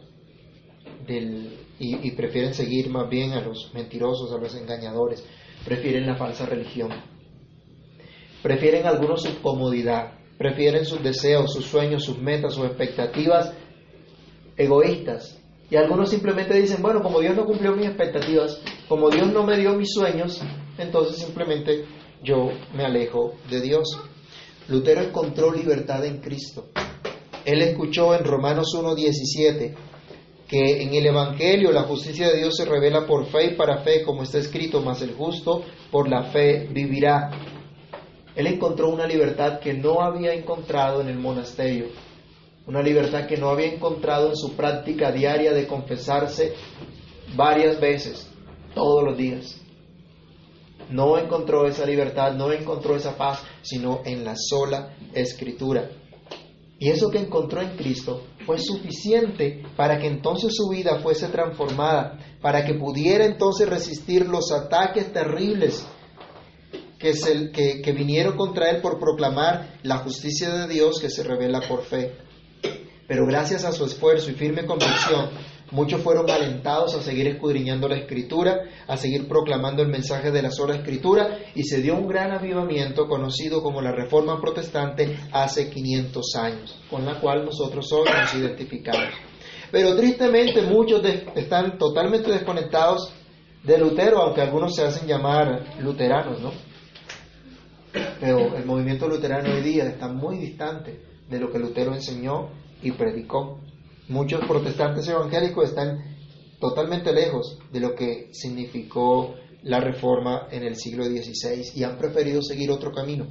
[1.05, 1.57] del...
[1.79, 5.25] Y, y, prefieren seguir más bien a los mentirosos, a los engañadores,
[5.65, 6.91] prefieren la falsa religión,
[8.41, 13.53] prefieren algunos su comodidad, prefieren sus deseos, sus sueños, sus metas, sus expectativas
[14.57, 15.39] egoístas.
[15.69, 19.57] Y algunos simplemente dicen, bueno, como Dios no cumplió mis expectativas, como Dios no me
[19.57, 20.41] dio mis sueños,
[20.77, 21.85] entonces simplemente
[22.23, 23.97] yo me alejo de Dios.
[24.67, 26.69] Lutero encontró libertad en Cristo.
[27.45, 29.75] Él escuchó en Romanos 1.17
[30.47, 34.03] que en el Evangelio la justicia de Dios se revela por fe y para fe,
[34.03, 37.31] como está escrito, mas el justo por la fe vivirá.
[38.35, 41.87] Él encontró una libertad que no había encontrado en el monasterio
[42.67, 46.53] una libertad que no había encontrado en su práctica diaria de confesarse
[47.35, 48.29] varias veces,
[48.75, 49.59] todos los días.
[50.89, 55.89] No encontró esa libertad, no encontró esa paz, sino en la sola escritura.
[56.79, 62.19] Y eso que encontró en Cristo fue suficiente para que entonces su vida fuese transformada,
[62.41, 65.85] para que pudiera entonces resistir los ataques terribles
[67.01, 67.13] que,
[67.51, 71.83] que, que vinieron contra él por proclamar la justicia de Dios que se revela por
[71.83, 72.13] fe.
[73.07, 75.31] Pero gracias a su esfuerzo y firme convicción,
[75.71, 80.51] muchos fueron alentados a seguir escudriñando la escritura, a seguir proclamando el mensaje de la
[80.51, 86.35] sola escritura y se dio un gran avivamiento conocido como la Reforma Protestante hace 500
[86.35, 89.13] años, con la cual nosotros hoy nos identificamos.
[89.71, 91.01] Pero tristemente muchos
[91.35, 93.11] están totalmente desconectados
[93.63, 96.70] de Lutero, aunque algunos se hacen llamar luteranos, ¿no?
[98.19, 102.49] Pero el movimiento luterano hoy día está muy distante de lo que Lutero enseñó
[102.81, 103.59] y predicó.
[104.07, 105.99] Muchos protestantes evangélicos están
[106.59, 112.41] totalmente lejos de lo que significó la reforma en el siglo XVI y han preferido
[112.41, 113.27] seguir otro camino.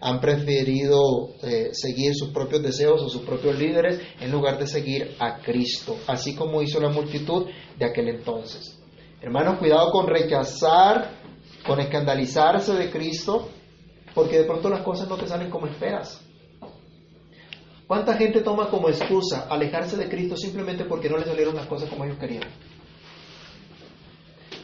[0.00, 5.16] Han preferido eh, seguir sus propios deseos o sus propios líderes en lugar de seguir
[5.18, 7.46] a Cristo, así como hizo la multitud
[7.78, 8.78] de aquel entonces.
[9.22, 11.10] Hermanos, cuidado con rechazar,
[11.66, 13.48] con escandalizarse de Cristo,
[14.16, 16.18] porque de pronto las cosas no te salen como esperas.
[17.86, 21.90] ¿Cuánta gente toma como excusa alejarse de Cristo simplemente porque no le salieron las cosas
[21.90, 22.44] como ellos querían?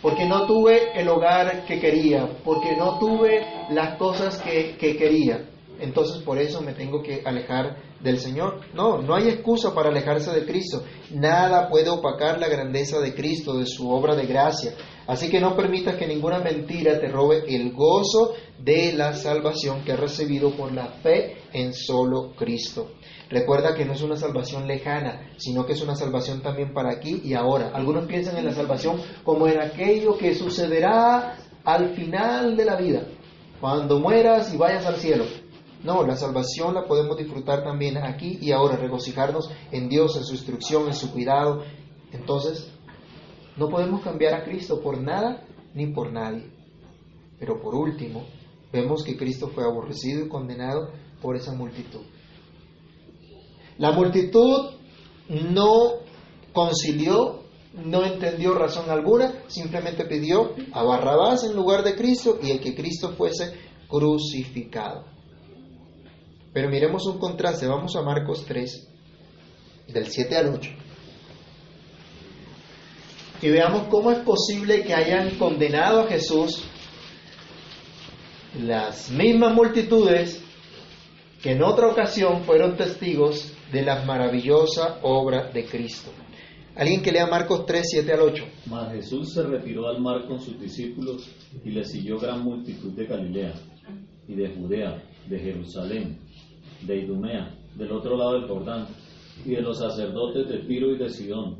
[0.01, 5.45] Porque no tuve el hogar que quería, porque no tuve las cosas que, que quería.
[5.83, 8.61] Entonces por eso me tengo que alejar del Señor.
[8.75, 10.85] No, no hay excusa para alejarse de Cristo.
[11.11, 14.75] Nada puede opacar la grandeza de Cristo, de su obra de gracia.
[15.07, 19.93] Así que no permitas que ninguna mentira te robe el gozo de la salvación que
[19.93, 22.93] has recibido por la fe en solo Cristo.
[23.29, 27.23] Recuerda que no es una salvación lejana, sino que es una salvación también para aquí
[27.25, 27.71] y ahora.
[27.75, 33.07] Algunos piensan en la salvación como en aquello que sucederá al final de la vida,
[33.61, 35.25] cuando mueras y vayas al cielo.
[35.85, 40.35] No, la salvación la podemos disfrutar también aquí y ahora, regocijarnos en Dios, en su
[40.35, 41.65] instrucción, en su cuidado.
[42.13, 42.71] Entonces,
[43.57, 46.51] no podemos cambiar a Cristo por nada ni por nadie.
[47.39, 48.25] Pero por último,
[48.73, 50.91] vemos que Cristo fue aborrecido y condenado
[51.21, 52.03] por esa multitud.
[53.79, 54.71] La multitud
[55.29, 55.95] no
[56.53, 57.43] concilió,
[57.75, 62.75] no entendió razón alguna, simplemente pidió a Barrabás en lugar de Cristo y el que
[62.75, 63.53] Cristo fuese
[63.89, 65.07] crucificado.
[66.53, 68.89] Pero miremos un contraste, vamos a Marcos 3,
[69.89, 70.71] del 7 al 8.
[73.43, 76.63] Y veamos cómo es posible que hayan condenado a Jesús
[78.61, 80.43] las mismas multitudes
[81.43, 86.11] que en otra ocasión fueron testigos de la maravillosa obra de Cristo.
[86.77, 88.45] Alguien que lea Marcos 3, 7 al 8.
[88.67, 91.29] Mas Jesús se retiró al mar con sus discípulos
[91.65, 93.55] y le siguió gran multitud de Galilea
[94.29, 96.21] y de Judea, de Jerusalén,
[96.87, 98.87] de Idumea, del otro lado del Jordán,
[99.45, 101.57] y de los sacerdotes de Tiro y de Sidón.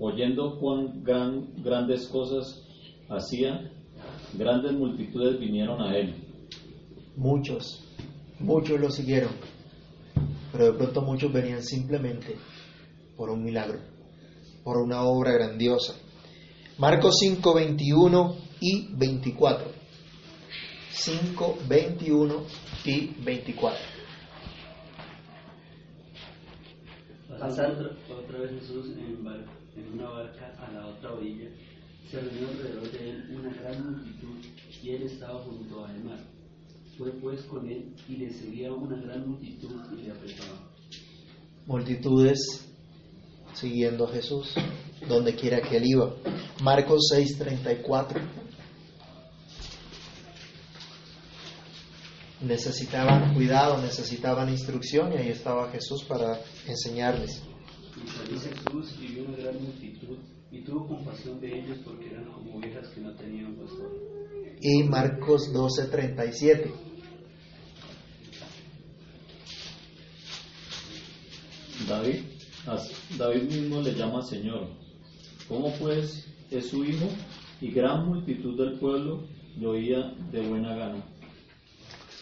[0.00, 2.64] Oyendo cuán gran, grandes cosas
[3.08, 3.70] hacía,
[4.34, 6.14] grandes multitudes vinieron a él.
[7.16, 7.84] Muchos,
[8.40, 9.32] muchos lo siguieron,
[10.50, 12.36] pero de pronto muchos venían simplemente
[13.16, 13.78] por un milagro,
[14.64, 15.94] por una obra grandiosa.
[16.78, 19.70] Marcos 5, 21 y 24.
[20.90, 22.34] 5, 21
[22.84, 23.91] y 24.
[27.42, 29.44] Pasando otra vez Jesús en, bar-
[29.76, 31.48] en una barca a la otra orilla,
[32.10, 34.36] se reunió alrededor de él una gran multitud
[34.82, 36.18] y él estaba junto al mar.
[36.96, 40.70] Fue pues con él y le seguía una gran multitud y le apretaba.
[41.66, 42.68] multitudes
[43.54, 44.54] siguiendo a Jesús,
[45.08, 46.14] donde quiera que él iba.
[46.62, 48.20] Marcos 6:34.
[52.42, 57.42] Necesitaban cuidado, necesitaban instrucción y ahí estaba Jesús para enseñarles.
[57.96, 60.18] Y salió Jesús y vio una gran multitud
[60.50, 63.90] y tuvo compasión de ellos porque eran como ovejas que no tenían pastor.
[64.60, 66.72] Y Marcos 12:37.
[71.88, 72.24] David,
[73.18, 74.68] David mismo le llama Señor.
[75.48, 77.06] ¿Cómo pues es su hijo?
[77.60, 79.24] Y gran multitud del pueblo
[79.58, 81.11] lo oía de buena gana.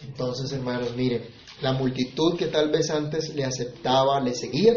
[0.02, 1.24] Entonces, hermanos, miren,
[1.60, 4.74] la multitud que tal vez antes le aceptaba, le seguía,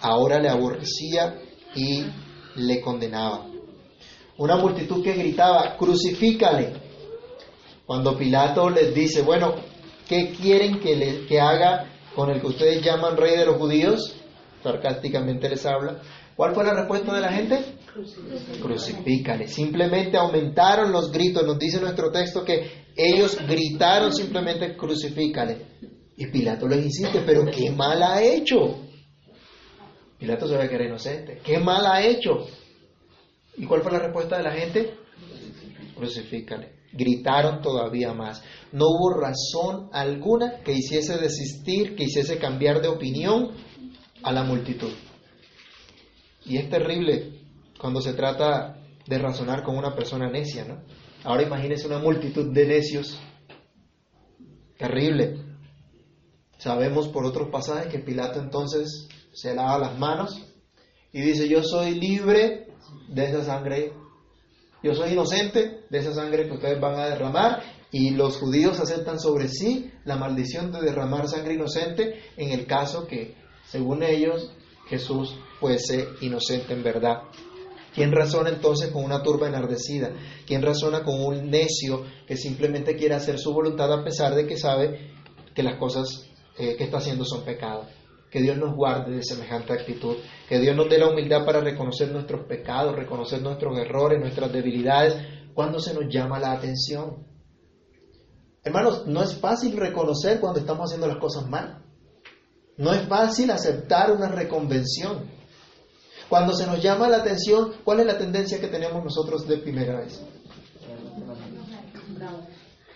[0.00, 1.40] ahora le aborrecía
[1.74, 2.04] y
[2.56, 3.46] le condenaba.
[4.38, 6.72] Una multitud que gritaba, crucifícale.
[7.86, 9.54] Cuando Pilato les dice, bueno,
[10.08, 14.14] ¿qué quieren que, le, que haga con el que ustedes llaman rey de los judíos?
[14.62, 16.00] Sarcásticamente les habla.
[16.36, 17.64] ¿Cuál fue la respuesta de la gente?
[18.62, 19.48] Crucifícale.
[19.48, 21.44] Simplemente aumentaron los gritos.
[21.44, 25.56] Nos dice nuestro texto que ellos gritaron simplemente crucifícale.
[26.16, 28.76] Y Pilato les insiste, pero qué mal ha hecho.
[30.18, 31.40] Pilato sabía que era inocente.
[31.44, 32.48] ¿Qué mal ha hecho?
[33.56, 34.94] ¿Y cuál fue la respuesta de la gente?
[35.94, 36.72] Crucifícale.
[36.92, 38.42] Gritaron todavía más.
[38.72, 43.52] No hubo razón alguna que hiciese desistir, que hiciese cambiar de opinión
[44.24, 44.92] a la multitud.
[46.44, 47.42] Y es terrible
[47.78, 50.82] cuando se trata de razonar con una persona necia, ¿no?
[51.24, 53.18] Ahora imagínese una multitud de necios.
[54.76, 55.36] Terrible.
[56.58, 60.40] Sabemos por otros pasajes que Pilato entonces se lava las manos
[61.12, 62.68] y dice, yo soy libre
[63.08, 63.92] de esa sangre,
[64.82, 69.18] yo soy inocente de esa sangre que ustedes van a derramar y los judíos aceptan
[69.18, 73.34] sobre sí la maldición de derramar sangre inocente en el caso que,
[73.66, 74.52] según ellos,
[74.88, 77.22] Jesús fuese inocente en verdad.
[77.98, 80.12] ¿Quién razona entonces con una turba enardecida?
[80.46, 84.56] ¿Quién razona con un necio que simplemente quiere hacer su voluntad a pesar de que
[84.56, 85.10] sabe
[85.52, 87.88] que las cosas eh, que está haciendo son pecados?
[88.30, 90.16] Que Dios nos guarde de semejante actitud.
[90.48, 95.16] Que Dios nos dé la humildad para reconocer nuestros pecados, reconocer nuestros errores, nuestras debilidades,
[95.52, 97.26] cuando se nos llama la atención.
[98.62, 101.82] Hermanos, no es fácil reconocer cuando estamos haciendo las cosas mal.
[102.76, 105.36] No es fácil aceptar una reconvención.
[106.28, 109.98] Cuando se nos llama la atención, ¿cuál es la tendencia que tenemos nosotros de primera
[109.98, 110.22] vez?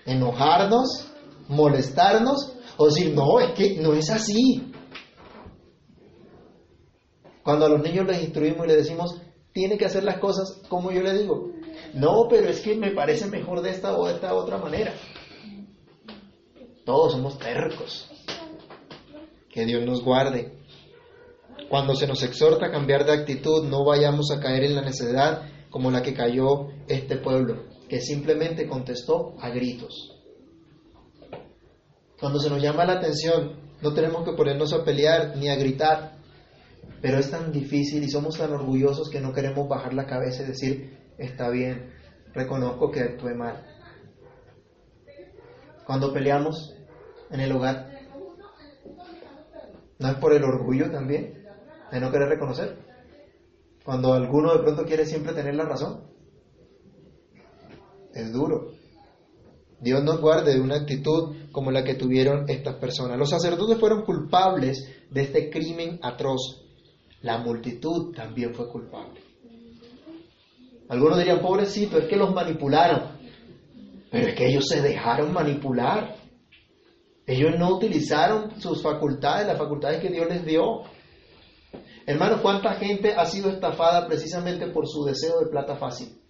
[0.04, 1.08] Enojarnos,
[1.48, 4.72] molestarnos o decir, no, es que no es así.
[7.42, 9.20] Cuando a los niños les instruimos y les decimos,
[9.52, 11.50] tiene que hacer las cosas como yo le digo.
[11.94, 14.92] No, pero es que me parece mejor de esta o de esta otra manera.
[16.84, 18.10] Todos somos tercos.
[19.50, 20.61] Que Dios nos guarde.
[21.72, 25.48] Cuando se nos exhorta a cambiar de actitud, no vayamos a caer en la necedad
[25.70, 30.20] como la que cayó este pueblo, que simplemente contestó a gritos.
[32.20, 36.18] Cuando se nos llama la atención, no tenemos que ponernos a pelear ni a gritar,
[37.00, 40.48] pero es tan difícil y somos tan orgullosos que no queremos bajar la cabeza y
[40.48, 41.90] decir, está bien,
[42.34, 43.64] reconozco que actué mal.
[45.86, 46.74] Cuando peleamos
[47.30, 47.88] en el hogar,
[49.98, 51.40] ¿no es por el orgullo también
[51.92, 52.78] de no querer reconocer?
[53.84, 56.04] Cuando alguno de pronto quiere siempre tener la razón.
[58.14, 58.72] Es duro.
[59.80, 63.18] Dios nos guarde de una actitud como la que tuvieron estas personas.
[63.18, 66.64] Los sacerdotes fueron culpables de este crimen atroz.
[67.20, 69.20] La multitud también fue culpable.
[70.88, 73.18] Algunos dirían, pobrecito, es que los manipularon.
[74.10, 76.16] Pero es que ellos se dejaron manipular.
[77.26, 80.82] Ellos no utilizaron sus facultades, las facultades que Dios les dio.
[82.04, 86.20] Hermanos, ¿cuánta gente ha sido estafada precisamente por su deseo de plata fácil?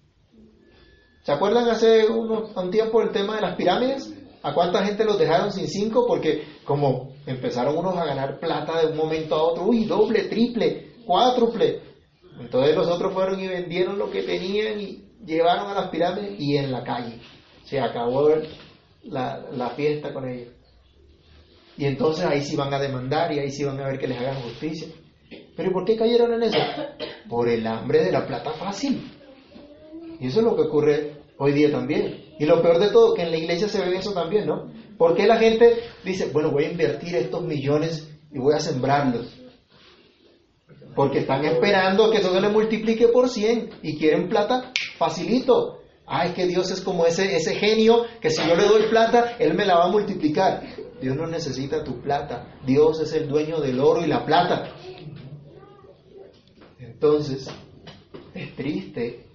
[1.23, 4.12] ¿Se acuerdan hace unos, un tiempo el tema de las pirámides?
[4.43, 6.05] ¿A cuánta gente los dejaron sin cinco?
[6.07, 10.95] Porque como empezaron unos a ganar plata de un momento a otro, uy, doble, triple,
[11.07, 11.81] cuádruple.
[12.41, 16.57] Entonces los otros fueron y vendieron lo que tenían y llevaron a las pirámides y
[16.57, 17.20] en la calle.
[17.64, 18.31] Se acabó
[19.05, 20.53] la, la fiesta con ellos.
[21.79, 24.18] Y entonces ahí sí van a demandar y ahí sí van a ver que les
[24.18, 24.89] hagan justicia.
[25.57, 26.59] Pero ¿por qué cayeron en eso?
[27.29, 29.11] Por el hambre de la plata fácil.
[30.21, 32.25] Y eso es lo que ocurre hoy día también.
[32.39, 34.73] Y lo peor de todo, que en la iglesia se ve eso también, ¿no?
[34.97, 39.27] ¿Por qué la gente dice, bueno, voy a invertir estos millones y voy a sembrarlos?
[40.95, 45.81] Porque están esperando que eso se le multiplique por 100 y quieren plata facilito.
[46.07, 49.55] Ay, que Dios es como ese, ese genio que si yo le doy plata, Él
[49.55, 50.63] me la va a multiplicar.
[51.01, 52.59] Dios no necesita tu plata.
[52.65, 54.75] Dios es el dueño del oro y la plata.
[57.03, 57.49] Entonces,
[58.33, 59.27] es triste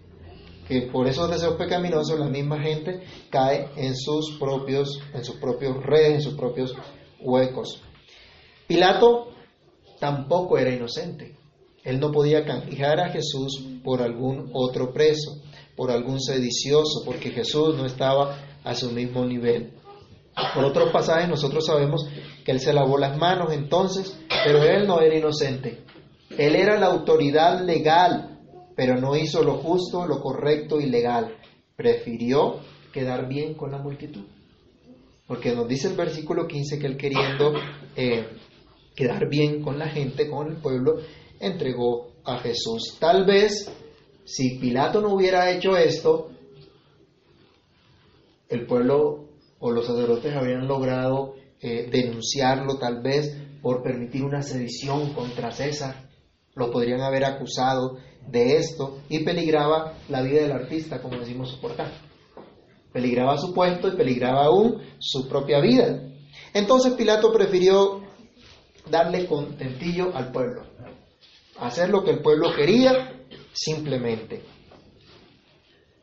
[0.70, 5.76] que por esos deseos pecaminosos la misma gente cae en sus propios, en sus propios
[5.84, 6.74] redes, en sus propios
[7.20, 7.82] huecos.
[8.68, 9.34] Pilato
[9.99, 11.36] tampoco era inocente.
[11.84, 15.41] Él no podía canjear a Jesús por algún otro preso,
[15.76, 19.74] por algún sedicioso, porque Jesús no estaba a su mismo nivel.
[20.55, 22.07] Por otros pasajes nosotros sabemos
[22.45, 25.84] que él se lavó las manos entonces, pero él no era inocente.
[26.38, 28.39] Él era la autoridad legal,
[28.75, 31.35] pero no hizo lo justo, lo correcto y legal.
[31.75, 32.59] Prefirió
[32.93, 34.25] quedar bien con la multitud.
[35.25, 37.53] Porque nos dice el versículo 15 que él queriendo
[37.95, 38.27] eh,
[38.95, 40.97] quedar bien con la gente, con el pueblo,
[41.39, 42.97] entregó a Jesús.
[42.99, 43.71] Tal vez
[44.23, 46.31] si Pilato no hubiera hecho esto,
[48.49, 49.25] el pueblo
[49.59, 56.06] o los sacerdotes habrían logrado eh, denunciarlo tal vez por permitir una sedición contra César.
[56.57, 57.97] Lo podrían haber acusado
[58.27, 61.91] de esto y peligraba la vida del artista, como decimos por acá.
[62.91, 66.01] Peligraba su puesto y peligraba aún su propia vida.
[66.53, 68.01] Entonces Pilato prefirió
[68.89, 70.63] darle contentillo al pueblo,
[71.59, 73.13] hacer lo que el pueblo quería
[73.53, 74.43] simplemente.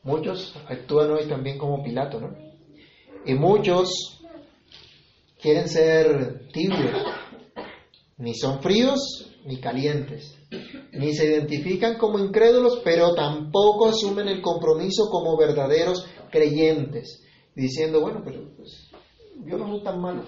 [0.03, 2.37] Muchos actúan hoy también como Pilato, ¿no?
[3.27, 4.21] Y muchos
[5.41, 7.03] quieren ser tibios,
[8.19, 10.39] ni son fríos ni calientes,
[10.93, 17.23] ni se identifican como incrédulos, pero tampoco asumen el compromiso como verdaderos creyentes,
[17.55, 18.91] diciendo, bueno, pero pues,
[19.45, 20.23] yo no soy tan malo.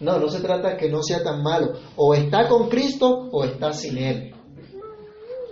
[0.00, 1.72] No, no se trata de que no sea tan malo.
[1.96, 4.34] O está con Cristo o está sin Él.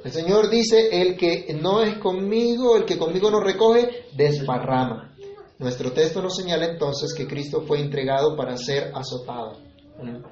[0.04, 5.16] El Señor dice, el que no es conmigo, el que conmigo no recoge, desparrama.
[5.58, 9.58] Nuestro texto nos señala entonces que Cristo fue entregado para ser azotado.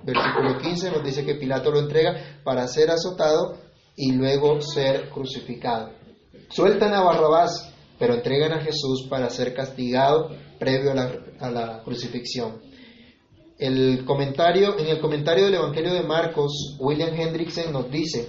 [0.02, 3.56] Versículo 15 nos dice que Pilato lo entrega para ser azotado
[3.96, 5.90] y luego ser crucificado.
[6.48, 11.82] Sueltan a Barrabás, pero entregan a Jesús para ser castigado previo a la, a la
[11.82, 12.60] crucifixión.
[13.58, 18.28] El comentario, en el comentario del Evangelio de Marcos, William Hendrickson nos dice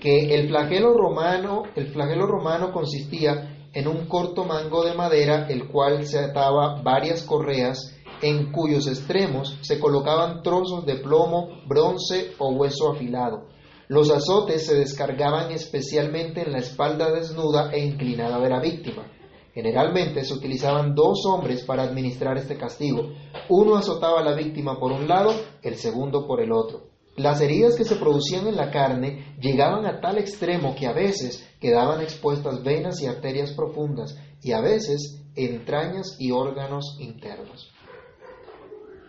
[0.00, 5.68] que el flagelo romano, el flagelo romano consistía en un corto mango de madera, el
[5.68, 7.93] cual se ataba varias correas,
[8.24, 13.48] en cuyos extremos se colocaban trozos de plomo, bronce o hueso afilado.
[13.88, 19.04] Los azotes se descargaban especialmente en la espalda desnuda e inclinada de la víctima.
[19.52, 23.10] Generalmente se utilizaban dos hombres para administrar este castigo.
[23.50, 26.94] Uno azotaba a la víctima por un lado, el segundo por el otro.
[27.16, 31.46] Las heridas que se producían en la carne llegaban a tal extremo que a veces
[31.60, 37.70] quedaban expuestas venas y arterias profundas y a veces entrañas y órganos internos.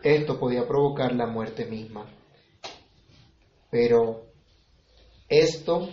[0.06, 2.06] Esto podía provocar la muerte misma.
[3.72, 4.28] Pero
[5.28, 5.89] esto,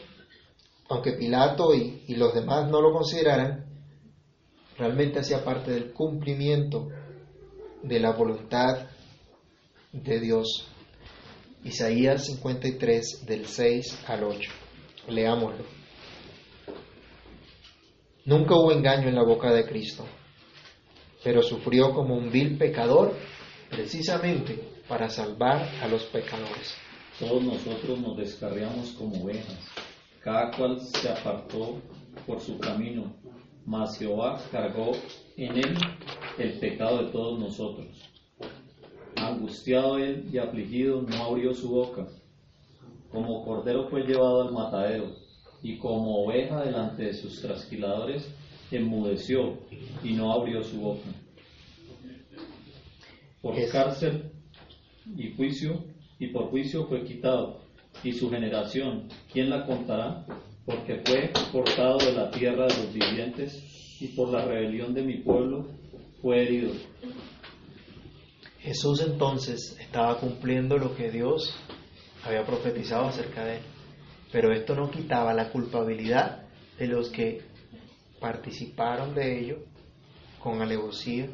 [0.91, 3.65] aunque Pilato y, los demás no lo consideraran,
[4.77, 6.89] realmente hacía parte del cumplimiento
[7.83, 8.87] de la voluntad
[9.93, 10.69] de Dios
[11.65, 14.51] Isaías 53 del 6 al 8.
[15.09, 15.65] Leámoslo.
[18.27, 20.05] Nunca hubo engaño en la boca de Cristo,
[21.25, 23.17] pero sufrió como un vil pecador
[23.73, 26.77] precisamente para salvar a los pecadores.
[27.19, 29.67] Todos nosotros nos descarriamos como ovejas,
[30.21, 31.81] cada cual se apartó
[32.27, 33.15] por su camino,
[33.65, 34.93] mas Jehová cargó
[35.37, 35.75] en él
[36.39, 37.89] el pecado de todos nosotros.
[39.17, 42.07] Angustiado él y afligido, no abrió su boca.
[43.11, 45.15] Como cordero fue llevado al matadero,
[45.63, 48.29] y como oveja delante de sus trasquiladores,
[48.71, 49.59] enmudeció
[50.03, 51.09] y no abrió su boca.
[53.43, 54.31] Por cárcel
[55.17, 55.85] y juicio,
[56.19, 57.61] y por juicio fue quitado.
[58.05, 60.25] Y su generación, ¿quién la contará?
[60.65, 65.19] Porque fue cortado de la tierra de los vivientes, y por la rebelión de mi
[65.19, 65.67] pueblo
[66.21, 66.73] fue herido.
[68.61, 71.53] Jesús entonces estaba cumpliendo lo que Dios
[72.25, 73.63] había profetizado acerca de él.
[74.31, 76.45] Pero esto no quitaba la culpabilidad
[76.79, 77.43] de los que
[78.21, 79.59] participaron de ello
[80.39, 81.29] con alevosía,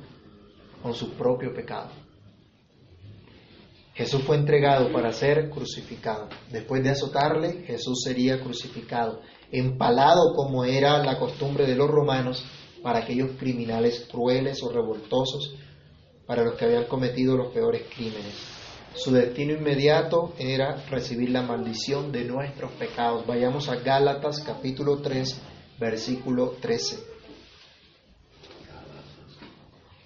[0.83, 1.91] con su propio pecado.
[3.95, 6.29] Jesús fue entregado para ser crucificado.
[6.53, 12.45] Después de azotarle, Jesús sería crucificado, empalado como era la costumbre de los romanos
[12.81, 15.57] para aquellos criminales crueles o revoltosos,
[16.27, 18.35] para los que habían cometido los peores crímenes.
[18.95, 23.27] Su destino inmediato era recibir la maldición de nuestros pecados.
[23.27, 25.41] Vayamos a Gálatas capítulo 3,
[25.81, 27.18] versículo 13.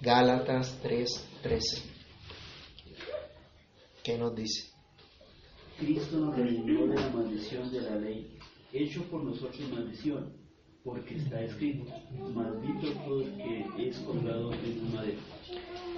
[0.03, 1.81] Gálatas 3, 13.
[4.03, 4.69] ¿Qué nos dice?
[5.79, 8.37] Cristo nos redimió de la maldición de la ley,
[8.73, 10.33] hecho por nosotros maldición,
[10.83, 11.85] porque está escrito,
[12.33, 15.19] maldito todo el que es colgado en un madero.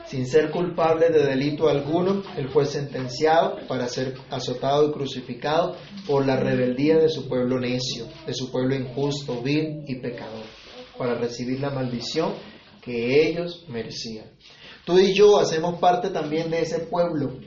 [0.05, 6.27] Sin ser culpable de delito alguno, él fue sentenciado para ser azotado y crucificado por
[6.27, 10.45] la rebeldía de su pueblo necio, de su pueblo injusto, vil y pecador,
[10.95, 12.33] para recibir la maldición
[12.85, 14.27] que ellos merecían.
[14.85, 17.39] Tú y yo hacemos parte también de ese pueblo.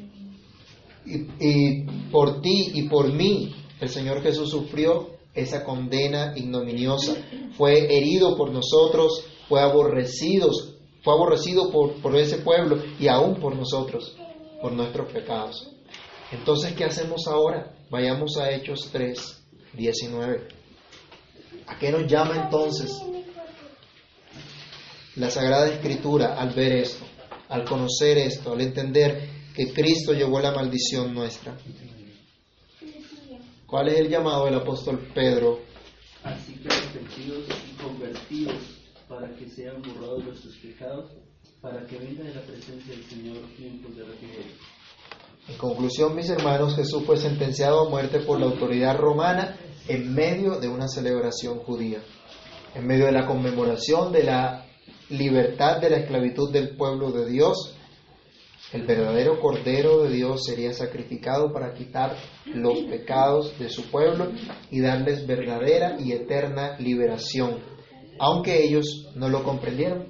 [1.07, 7.15] Y, por ti y por mí, el Señor Jesús sufrió esa condena ignominiosa.
[7.57, 10.51] Fue herido por nosotros, fue aborrecido,
[11.03, 14.17] fue aborrecido por, por ese pueblo y aún por nosotros,
[14.61, 15.71] por nuestros pecados.
[16.33, 17.75] Entonces, ¿qué hacemos ahora?
[17.89, 20.49] Vayamos a Hechos 3, 19.
[21.69, 23.01] ¿A qué nos llama entonces
[25.19, 27.05] la Sagrada Escritura al ver esto,
[27.49, 31.59] al conocer esto, al entender que Cristo llevó la maldición nuestra?
[33.67, 35.61] ¿Cuál es el llamado del apóstol Pedro?
[36.23, 38.57] Así que arrepentidos y convertidos
[39.09, 41.11] para que sean borrados nuestros pecados,
[41.61, 44.53] para que venga de la presencia del Señor tiempos de refrigerio.
[45.49, 49.57] En conclusión, mis hermanos, Jesús fue sentenciado a muerte por la autoridad romana
[49.89, 52.03] en medio de una celebración judía,
[52.75, 54.68] en medio de la conmemoración de la
[55.11, 57.75] libertad de la esclavitud del pueblo de Dios.
[58.73, 64.31] El verdadero Cordero de Dios sería sacrificado para quitar los pecados de su pueblo
[64.71, 67.61] y darles verdadera y eterna liberación,
[68.19, 70.09] aunque ellos no lo comprendieron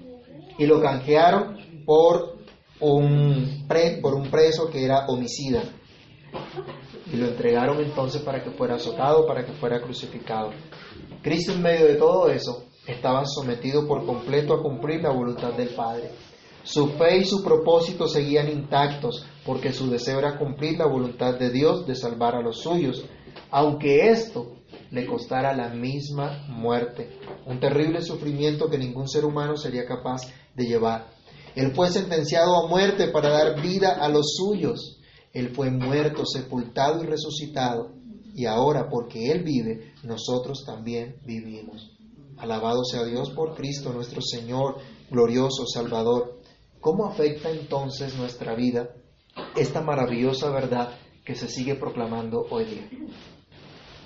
[0.59, 2.39] y lo canjearon por
[2.81, 3.67] un,
[4.03, 5.63] por un preso que era homicida.
[7.13, 10.51] Y lo entregaron entonces para que fuera azotado, para que fuera crucificado.
[11.23, 15.69] Cristo en medio de todo eso estaba sometido por completo a cumplir la voluntad del
[15.69, 16.11] Padre.
[16.65, 21.51] Su fe y su propósito seguían intactos porque su deseo era cumplir la voluntad de
[21.51, 23.05] Dios de salvar a los suyos,
[23.51, 24.57] aunque esto
[24.91, 27.11] le costara la misma muerte,
[27.47, 30.23] un terrible sufrimiento que ningún ser humano sería capaz
[30.55, 31.11] de llevar.
[31.55, 35.01] Él fue sentenciado a muerte para dar vida a los suyos.
[35.33, 37.93] Él fue muerto, sepultado y resucitado.
[38.35, 41.98] Y ahora, porque Él vive, nosotros también vivimos.
[42.39, 44.77] Alabado sea Dios por Cristo, nuestro Señor,
[45.11, 46.41] glorioso Salvador.
[46.81, 48.91] ¿Cómo afecta entonces nuestra vida
[49.57, 50.91] esta maravillosa verdad
[51.25, 52.89] que se sigue proclamando hoy día?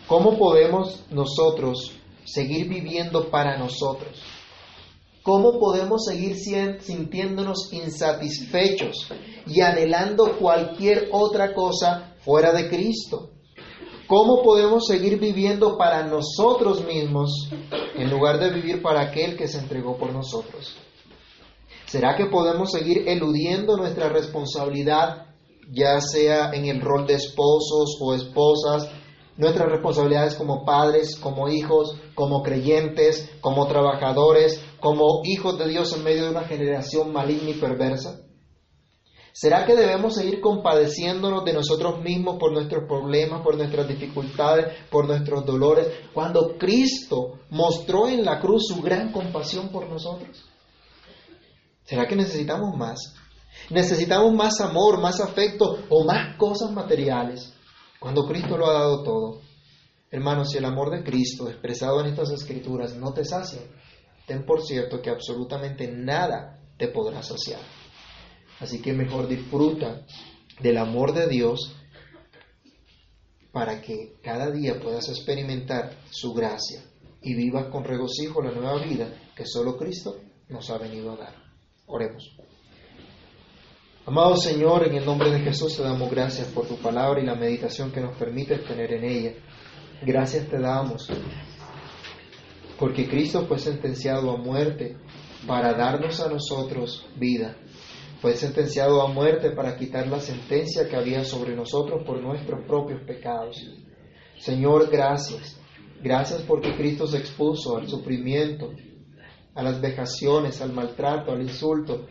[0.07, 1.93] ¿Cómo podemos nosotros
[2.25, 4.23] seguir viviendo para nosotros?
[5.23, 6.37] ¿Cómo podemos seguir
[6.81, 9.09] sintiéndonos insatisfechos
[9.47, 13.31] y anhelando cualquier otra cosa fuera de Cristo?
[14.13, 17.49] ¿Cómo podemos seguir viviendo para nosotros mismos
[17.95, 20.77] en lugar de vivir para aquel que se entregó por nosotros?
[21.87, 25.29] ¿Será que podemos seguir eludiendo nuestra responsabilidad,
[25.73, 28.91] ya sea en el rol de esposos o esposas,
[29.39, 36.05] nuestras responsabilidades como padres, como hijos, como creyentes, como trabajadores, como hijos de Dios en
[36.05, 38.21] medio de una generación maligna y perversa?
[39.33, 45.07] ¿Será que debemos seguir compadeciéndonos de nosotros mismos por nuestros problemas, por nuestras dificultades, por
[45.07, 50.45] nuestros dolores, cuando Cristo mostró en la cruz su gran compasión por nosotros?
[51.85, 53.15] ¿Será que necesitamos más?
[53.71, 57.55] ¿Necesitamos más amor, más afecto o más cosas materiales
[57.99, 59.41] cuando Cristo lo ha dado todo?
[60.11, 63.63] Hermanos, si el amor de Cristo expresado en estas escrituras no te sacia,
[64.27, 67.61] ten por cierto que absolutamente nada te podrá saciar.
[68.63, 70.07] Así que mejor disfruta
[70.61, 71.75] del amor de Dios
[73.51, 76.81] para que cada día puedas experimentar su gracia
[77.21, 80.17] y vivas con regocijo la nueva vida que solo Cristo
[80.49, 81.35] nos ha venido a dar.
[81.87, 82.37] Oremos.
[84.07, 87.35] Amado Señor, en el nombre de Jesús te damos gracias por tu palabra y la
[87.35, 89.33] meditación que nos permites tener en ella.
[90.03, 91.09] Gracias te damos
[92.79, 94.97] porque Cristo fue sentenciado a muerte
[95.47, 97.57] para darnos a nosotros vida.
[98.23, 103.03] Fue sentenciado a muerte para quitar la sentencia que había sobre nosotros por nuestros propios
[103.03, 103.61] pecados.
[104.39, 105.61] Señor, gracias.
[106.01, 108.71] Gracias porque Cristo se expuso al sufrimiento,
[109.57, 112.07] a las vejaciones, al maltrato, al insulto.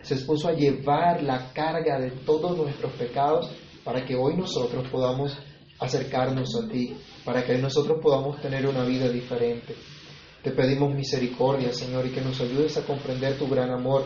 [0.00, 3.50] Se expuso a llevar la carga de todos nuestros pecados
[3.82, 5.36] para que hoy nosotros podamos
[5.80, 9.74] acercarnos a ti, para que nosotros podamos tener una vida diferente.
[10.40, 14.04] Te pedimos misericordia, Señor, y que nos ayudes a comprender tu gran amor,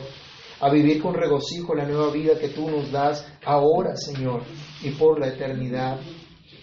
[0.63, 4.43] a vivir con regocijo la nueva vida que tú nos das ahora, Señor,
[4.81, 5.99] y por la eternidad.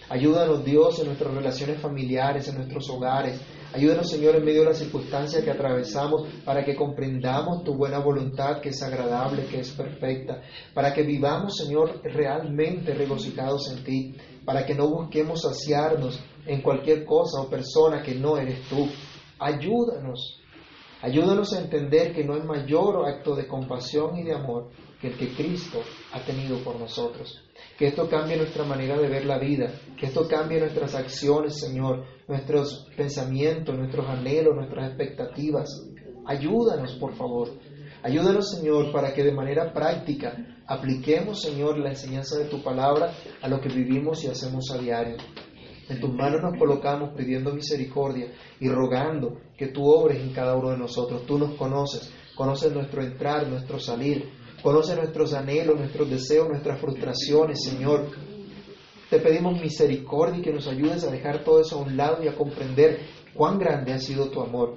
[0.08, 3.38] Ayúdanos, Dios, en nuestras relaciones familiares, en nuestros hogares.
[3.74, 8.62] Ayúdanos, Señor, en medio de las circunstancias que atravesamos, para que comprendamos tu buena voluntad,
[8.62, 10.40] que es agradable, que es perfecta,
[10.72, 17.04] para que vivamos, Señor, realmente regocijados en ti, para que no busquemos saciarnos en cualquier
[17.04, 18.88] cosa o persona que no eres tú.
[19.38, 20.39] Ayúdanos,
[21.02, 24.70] ayúdanos a entender que no hay mayor acto de compasión y de amor
[25.00, 25.80] que el que Cristo
[26.12, 27.42] ha tenido por nosotros.
[27.78, 32.04] Que esto cambie nuestra manera de ver la vida, que esto cambie nuestras acciones, Señor,
[32.28, 35.68] nuestros pensamientos, nuestros anhelos, nuestras expectativas.
[36.26, 37.48] Ayúdanos, por favor.
[38.02, 40.36] Ayúdanos, Señor, para que de manera práctica
[40.66, 45.16] apliquemos, Señor, la enseñanza de tu palabra a lo que vivimos y hacemos a diario.
[45.90, 48.28] En tus manos nos colocamos pidiendo misericordia
[48.60, 51.26] y rogando que tú obres en cada uno de nosotros.
[51.26, 54.30] Tú nos conoces, conoces nuestro entrar, nuestro salir,
[54.62, 58.06] conoces nuestros anhelos, nuestros deseos, nuestras frustraciones, Señor.
[59.10, 62.28] Te pedimos misericordia y que nos ayudes a dejar todo eso a un lado y
[62.28, 63.00] a comprender
[63.34, 64.76] cuán grande ha sido tu amor.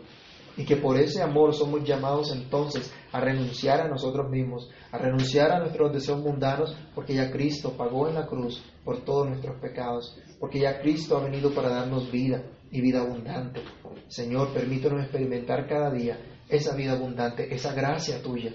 [0.55, 5.51] Y que por ese amor somos llamados entonces a renunciar a nosotros mismos, a renunciar
[5.51, 10.17] a nuestros deseos mundanos, porque ya Cristo pagó en la cruz por todos nuestros pecados,
[10.39, 13.61] porque ya Cristo ha venido para darnos vida y vida abundante.
[14.07, 18.51] Señor, permítanos experimentar cada día esa vida abundante, esa gracia tuya,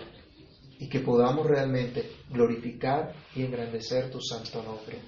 [0.79, 5.01] y que podamos realmente glorificar y engrandecer tu santo nombre.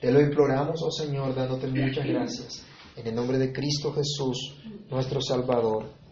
[0.00, 2.66] Te lo imploramos, oh Señor, dándote muchas gracias.
[2.96, 6.03] En el nombre de Cristo Jesús, nuestro Salvador.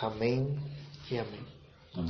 [0.00, 0.56] Amén
[1.10, 1.47] y amén.